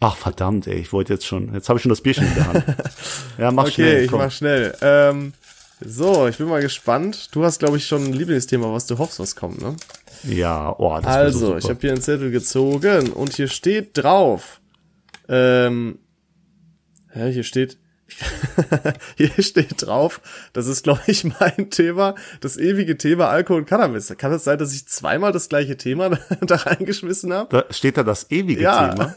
[0.00, 2.46] Ach verdammt, ey, ich wollte jetzt schon, jetzt habe ich schon das Bierchen in der
[2.46, 2.64] Hand.
[3.38, 4.04] Ja, mach Okay, schnell.
[4.04, 4.20] ich komm.
[4.20, 4.76] mach schnell.
[4.80, 5.32] Ähm,
[5.80, 7.28] so, ich bin mal gespannt.
[7.32, 9.76] Du hast, glaube ich, schon ein Lieblingsthema, was du hoffst, was kommt, ne?
[10.24, 11.74] Ja, oh, das Also, so ich super.
[11.74, 14.60] habe hier einen Zettel gezogen und hier steht drauf.
[15.28, 15.98] Ähm,
[17.10, 17.78] hä, hier steht.
[19.16, 20.20] hier steht drauf,
[20.52, 24.12] das ist, glaube ich, mein Thema, das ewige Thema Alkohol und Cannabis.
[24.16, 27.64] Kann es sein, dass ich zweimal das gleiche Thema da reingeschmissen habe?
[27.68, 28.88] Da steht da das ewige Ja.
[28.88, 29.14] Thema.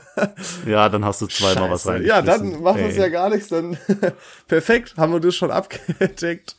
[0.66, 2.04] Ja, dann hast du zweimal was rein.
[2.04, 3.48] Ja, dann macht das ja gar nichts.
[3.48, 3.78] Dann
[4.48, 6.56] perfekt, haben wir das schon abgedeckt.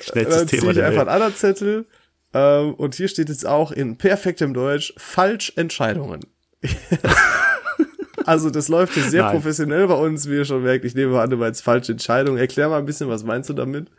[0.00, 1.86] Schnellstes Dann ziehe Thema ich einfach einen anderen Zettel.
[2.32, 6.20] Ähm, und hier steht jetzt auch in perfektem Deutsch Falschentscheidungen.
[8.26, 9.32] Also das läuft hier sehr Nein.
[9.32, 10.84] professionell bei uns, wie ihr schon merkt.
[10.84, 12.38] Ich nehme an, du meinst falsche Entscheidungen.
[12.38, 13.90] Erklär mal ein bisschen, was meinst du damit?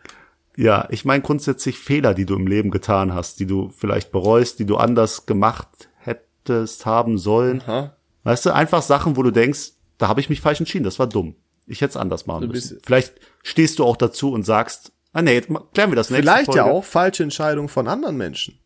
[0.58, 4.60] Ja, ich meine grundsätzlich Fehler, die du im Leben getan hast, die du vielleicht bereust,
[4.60, 5.68] die du anders gemacht
[5.98, 7.62] hättest haben sollen.
[7.62, 7.96] Aha.
[8.24, 11.08] Weißt du, einfach Sachen, wo du denkst, da habe ich mich falsch entschieden, das war
[11.08, 11.36] dumm.
[11.68, 12.80] Ich hätte es anders machen müssen.
[12.86, 16.46] Vielleicht stehst du auch dazu und sagst, ah nee, jetzt klären wir das nächste Vielleicht
[16.46, 16.60] Folge.
[16.60, 18.60] ja auch falsche Entscheidungen von anderen Menschen.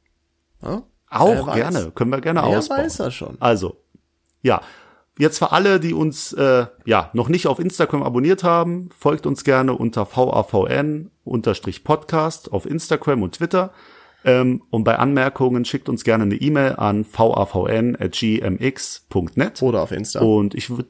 [0.61, 0.83] Ja?
[1.09, 2.85] Auch gerne, können wir gerne Wer ausbauen.
[2.85, 3.37] weiß das schon.
[3.39, 3.77] Also,
[4.41, 4.61] ja.
[5.19, 9.43] Jetzt für alle, die uns äh, ja noch nicht auf Instagram abonniert haben, folgt uns
[9.43, 13.73] gerne unter VAVN-Podcast auf Instagram und Twitter.
[14.23, 19.61] Ähm, und bei Anmerkungen schickt uns gerne eine E-Mail an vavn.gmx.net.
[19.61, 20.21] Oder auf Insta.
[20.21, 20.87] Und ich würde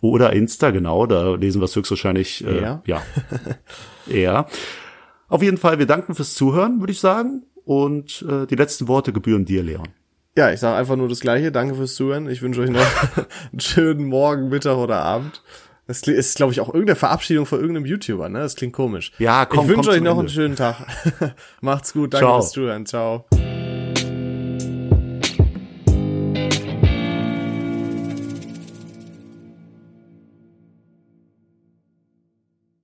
[0.00, 2.80] oder Insta, genau, da lesen wir es höchstwahrscheinlich äh, Eher.
[2.86, 3.02] ja.
[4.08, 4.46] eher.
[5.28, 7.42] Auf jeden Fall, wir danken fürs Zuhören, würde ich sagen.
[7.64, 9.88] Und äh, die letzten Worte gebühren dir, Leon.
[10.36, 11.50] Ja, ich sage einfach nur das Gleiche.
[11.50, 12.28] Danke fürs Zuhören.
[12.28, 12.80] Ich wünsche euch noch
[13.52, 15.42] einen schönen Morgen, Mittag oder Abend.
[15.86, 18.40] Das ist, glaube ich, auch irgendeine Verabschiedung von irgendeinem YouTuber, ne?
[18.40, 19.10] Das klingt komisch.
[19.18, 20.20] Ja, komm, Ich wünsche euch noch Ende.
[20.20, 20.76] einen schönen Tag.
[21.62, 22.12] Macht's gut.
[22.12, 22.40] Danke Ciao.
[22.40, 22.84] fürs Zuhören.
[22.86, 23.24] Ciao.